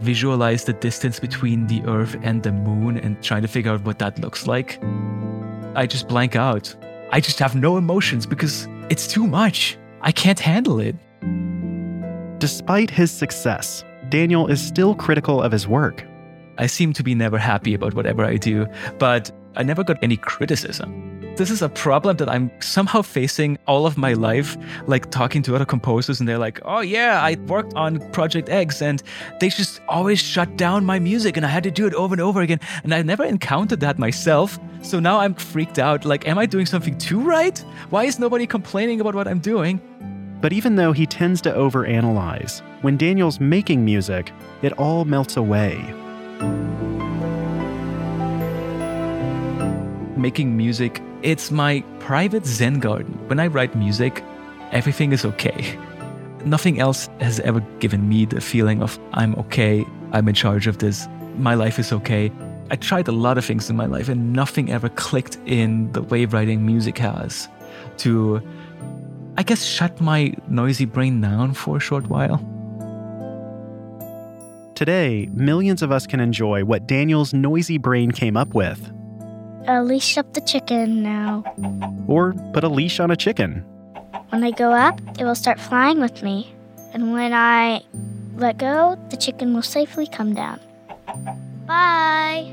visualize 0.00 0.64
the 0.64 0.72
distance 0.72 1.18
between 1.18 1.66
the 1.66 1.82
Earth 1.86 2.16
and 2.22 2.42
the 2.42 2.52
moon 2.52 2.98
and 2.98 3.20
trying 3.22 3.42
to 3.42 3.48
figure 3.48 3.72
out 3.72 3.82
what 3.84 3.98
that 3.98 4.18
looks 4.20 4.46
like. 4.46 4.78
I 5.74 5.86
just 5.86 6.06
blank 6.06 6.36
out. 6.36 6.72
I 7.10 7.20
just 7.20 7.38
have 7.40 7.56
no 7.56 7.76
emotions 7.76 8.26
because 8.26 8.68
it's 8.88 9.08
too 9.08 9.26
much. 9.26 9.76
I 10.00 10.12
can't 10.12 10.38
handle 10.38 10.78
it. 10.78 10.94
Despite 12.38 12.90
his 12.90 13.10
success, 13.10 13.84
Daniel 14.14 14.46
is 14.46 14.64
still 14.64 14.94
critical 14.94 15.42
of 15.42 15.50
his 15.50 15.66
work. 15.66 16.06
I 16.56 16.68
seem 16.68 16.92
to 16.92 17.02
be 17.02 17.16
never 17.16 17.36
happy 17.36 17.74
about 17.74 17.94
whatever 17.94 18.24
I 18.24 18.36
do, 18.36 18.64
but 19.00 19.32
I 19.56 19.64
never 19.64 19.82
got 19.82 19.96
any 20.04 20.16
criticism. 20.16 21.34
This 21.34 21.50
is 21.50 21.62
a 21.62 21.68
problem 21.68 22.18
that 22.18 22.28
I'm 22.28 22.48
somehow 22.60 23.02
facing 23.02 23.58
all 23.66 23.86
of 23.86 23.98
my 23.98 24.12
life, 24.12 24.56
like 24.86 25.10
talking 25.10 25.42
to 25.42 25.56
other 25.56 25.64
composers, 25.64 26.20
and 26.20 26.28
they're 26.28 26.38
like, 26.38 26.60
oh, 26.64 26.78
yeah, 26.78 27.24
I 27.24 27.34
worked 27.48 27.74
on 27.74 27.98
Project 28.12 28.48
X, 28.50 28.80
and 28.80 29.02
they 29.40 29.48
just 29.48 29.80
always 29.88 30.22
shut 30.22 30.56
down 30.56 30.84
my 30.84 31.00
music, 31.00 31.36
and 31.36 31.44
I 31.44 31.48
had 31.48 31.64
to 31.64 31.72
do 31.72 31.84
it 31.84 31.94
over 31.94 32.14
and 32.14 32.20
over 32.20 32.40
again. 32.40 32.60
And 32.84 32.94
I 32.94 33.02
never 33.02 33.24
encountered 33.24 33.80
that 33.80 33.98
myself. 33.98 34.60
So 34.82 35.00
now 35.00 35.18
I'm 35.18 35.34
freaked 35.34 35.80
out. 35.80 36.04
Like, 36.04 36.28
am 36.28 36.38
I 36.38 36.46
doing 36.46 36.66
something 36.66 36.96
too 36.98 37.20
right? 37.20 37.58
Why 37.90 38.04
is 38.04 38.20
nobody 38.20 38.46
complaining 38.46 39.00
about 39.00 39.16
what 39.16 39.26
I'm 39.26 39.40
doing? 39.40 39.80
But 40.44 40.52
even 40.52 40.76
though 40.76 40.92
he 40.92 41.06
tends 41.06 41.40
to 41.40 41.52
overanalyze, 41.52 42.60
when 42.82 42.98
Daniel's 42.98 43.40
making 43.40 43.82
music, 43.82 44.30
it 44.60 44.74
all 44.74 45.06
melts 45.06 45.38
away. 45.38 45.76
Making 50.18 50.54
music, 50.54 51.00
it's 51.22 51.50
my 51.50 51.82
private 51.98 52.44
Zen 52.44 52.78
garden. 52.78 53.14
When 53.28 53.40
I 53.40 53.46
write 53.46 53.74
music, 53.74 54.22
everything 54.70 55.12
is 55.12 55.24
okay. 55.24 55.78
Nothing 56.44 56.78
else 56.78 57.08
has 57.20 57.40
ever 57.40 57.60
given 57.80 58.06
me 58.06 58.26
the 58.26 58.42
feeling 58.42 58.82
of 58.82 58.98
I'm 59.14 59.34
okay, 59.36 59.82
I'm 60.12 60.28
in 60.28 60.34
charge 60.34 60.66
of 60.66 60.76
this, 60.76 61.08
my 61.38 61.54
life 61.54 61.78
is 61.78 61.90
okay. 61.90 62.30
I 62.70 62.76
tried 62.76 63.08
a 63.08 63.12
lot 63.12 63.38
of 63.38 63.46
things 63.46 63.70
in 63.70 63.76
my 63.76 63.86
life 63.86 64.10
and 64.10 64.34
nothing 64.34 64.70
ever 64.70 64.90
clicked 64.90 65.38
in 65.46 65.90
the 65.92 66.02
way 66.02 66.26
writing 66.26 66.66
music 66.66 66.98
has 66.98 67.48
to, 67.96 68.42
I 69.36 69.42
guess, 69.42 69.64
shut 69.64 70.00
my 70.00 70.34
noisy 70.48 70.84
brain 70.84 71.20
down 71.20 71.54
for 71.54 71.76
a 71.76 71.80
short 71.80 72.06
while. 72.08 72.38
Today, 74.74 75.28
millions 75.32 75.82
of 75.82 75.92
us 75.92 76.06
can 76.06 76.20
enjoy 76.20 76.64
what 76.64 76.86
Daniel's 76.86 77.32
noisy 77.32 77.78
brain 77.78 78.10
came 78.10 78.36
up 78.36 78.54
with, 78.54 78.90
A 79.66 79.82
leash 79.82 80.18
up 80.18 80.34
the 80.34 80.40
chicken 80.40 81.02
now. 81.02 81.42
or 82.08 82.34
put 82.52 82.64
a 82.64 82.68
leash 82.68 83.00
on 83.00 83.10
a 83.10 83.16
chicken. 83.16 83.64
When 84.30 84.42
I 84.44 84.50
go 84.50 84.72
up, 84.72 85.00
it 85.18 85.24
will 85.24 85.34
start 85.36 85.60
flying 85.60 86.00
with 86.00 86.22
me. 86.22 86.52
And 86.92 87.12
when 87.12 87.32
I 87.32 87.82
let 88.36 88.58
go, 88.58 88.98
the 89.10 89.16
chicken 89.16 89.54
will 89.54 89.62
safely 89.62 90.06
come 90.06 90.34
down. 90.34 90.58
Bye. 91.66 92.52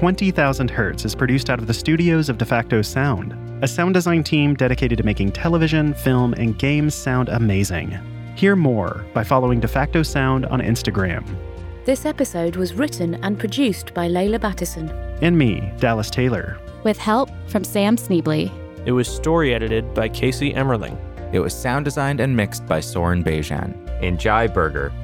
Twenty 0.00 0.30
Thousand 0.30 0.70
Hertz 0.70 1.04
is 1.04 1.14
produced 1.14 1.50
out 1.50 1.58
of 1.58 1.66
the 1.66 1.74
studios 1.74 2.30
of 2.30 2.38
Defacto 2.38 2.82
Sound, 2.82 3.34
a 3.62 3.68
sound 3.68 3.92
design 3.92 4.24
team 4.24 4.54
dedicated 4.54 4.96
to 4.96 5.04
making 5.04 5.30
television, 5.30 5.92
film, 5.92 6.32
and 6.38 6.58
games 6.58 6.94
sound 6.94 7.28
amazing. 7.28 7.98
Hear 8.34 8.56
more 8.56 9.04
by 9.12 9.24
following 9.24 9.60
Defacto 9.60 10.06
Sound 10.06 10.46
on 10.46 10.62
Instagram. 10.62 11.22
This 11.84 12.06
episode 12.06 12.56
was 12.56 12.72
written 12.72 13.16
and 13.22 13.38
produced 13.38 13.92
by 13.92 14.08
Leila 14.08 14.38
Battison. 14.38 14.88
And 15.20 15.36
me, 15.36 15.70
Dallas 15.76 16.08
Taylor. 16.08 16.58
with 16.82 16.96
help 16.96 17.28
from 17.48 17.62
Sam 17.62 17.98
Sneebly. 17.98 18.50
It 18.86 18.92
was 18.92 19.06
story 19.06 19.52
edited 19.52 19.92
by 19.92 20.08
Casey 20.08 20.54
Emmerling. 20.54 20.96
It 21.34 21.40
was 21.40 21.52
sound 21.52 21.84
designed 21.84 22.20
and 22.20 22.34
mixed 22.34 22.64
by 22.64 22.80
Soren 22.80 23.22
Bejan. 23.22 23.76
and 24.02 24.18
Jai 24.18 24.46
Berger. 24.46 24.94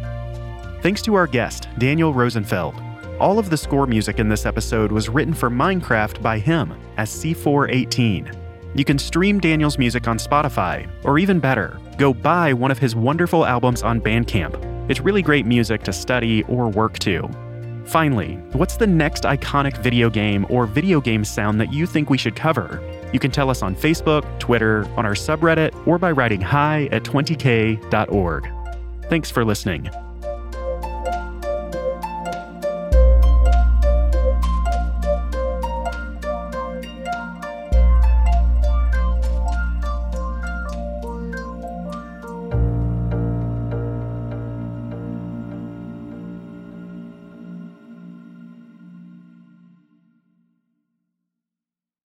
Thanks 0.81 1.03
to 1.03 1.15
our 1.17 1.27
guest, 1.27 1.69
Daniel 1.77 2.15
Rosenfeld. 2.15 2.86
All 3.19 3.39
of 3.39 3.49
the 3.49 3.57
score 3.57 3.87
music 3.87 4.19
in 4.19 4.29
this 4.29 4.45
episode 4.45 4.93
was 4.93 5.09
written 5.09 5.33
for 5.33 5.49
Minecraft 5.49 6.21
by 6.21 6.39
him 6.39 6.75
as 6.99 7.09
C418. 7.11 8.37
You 8.75 8.85
can 8.85 8.99
stream 8.99 9.41
Daniel's 9.41 9.79
music 9.79 10.07
on 10.07 10.19
Spotify, 10.19 10.87
or 11.03 11.19
even 11.19 11.41
better, 11.41 11.81
go 11.97 12.13
buy 12.13 12.53
one 12.53 12.71
of 12.71 12.79
his 12.79 12.95
wonderful 12.95 13.47
albums 13.47 13.83
on 13.83 14.03
Bandcamp. 14.03 14.91
It's 14.91 15.01
really 15.01 15.23
great 15.23 15.47
music 15.47 15.83
to 15.85 15.95
study 15.95 16.43
or 16.43 16.69
work 16.69 16.99
to. 17.01 17.27
Finally, 17.87 18.35
what's 18.53 18.77
the 18.77 18.87
next 18.87 19.23
iconic 19.23 19.79
video 19.79 20.11
game 20.11 20.45
or 20.51 20.67
video 20.67 21.01
game 21.01 21.25
sound 21.25 21.59
that 21.59 21.73
you 21.73 21.87
think 21.87 22.11
we 22.11 22.19
should 22.19 22.37
cover? 22.37 22.83
You 23.15 23.19
can 23.19 23.31
tell 23.31 23.49
us 23.49 23.63
on 23.63 23.75
Facebook, 23.75 24.27
Twitter, 24.39 24.87
on 24.95 25.07
our 25.07 25.15
subreddit, 25.15 25.87
or 25.87 25.99
by 25.99 26.11
writing 26.11 26.43
hi 26.43 26.91
at 26.93 27.03
20k.org. 27.05 28.49
Thanks 29.09 29.31
for 29.31 29.43
listening. 29.43 29.89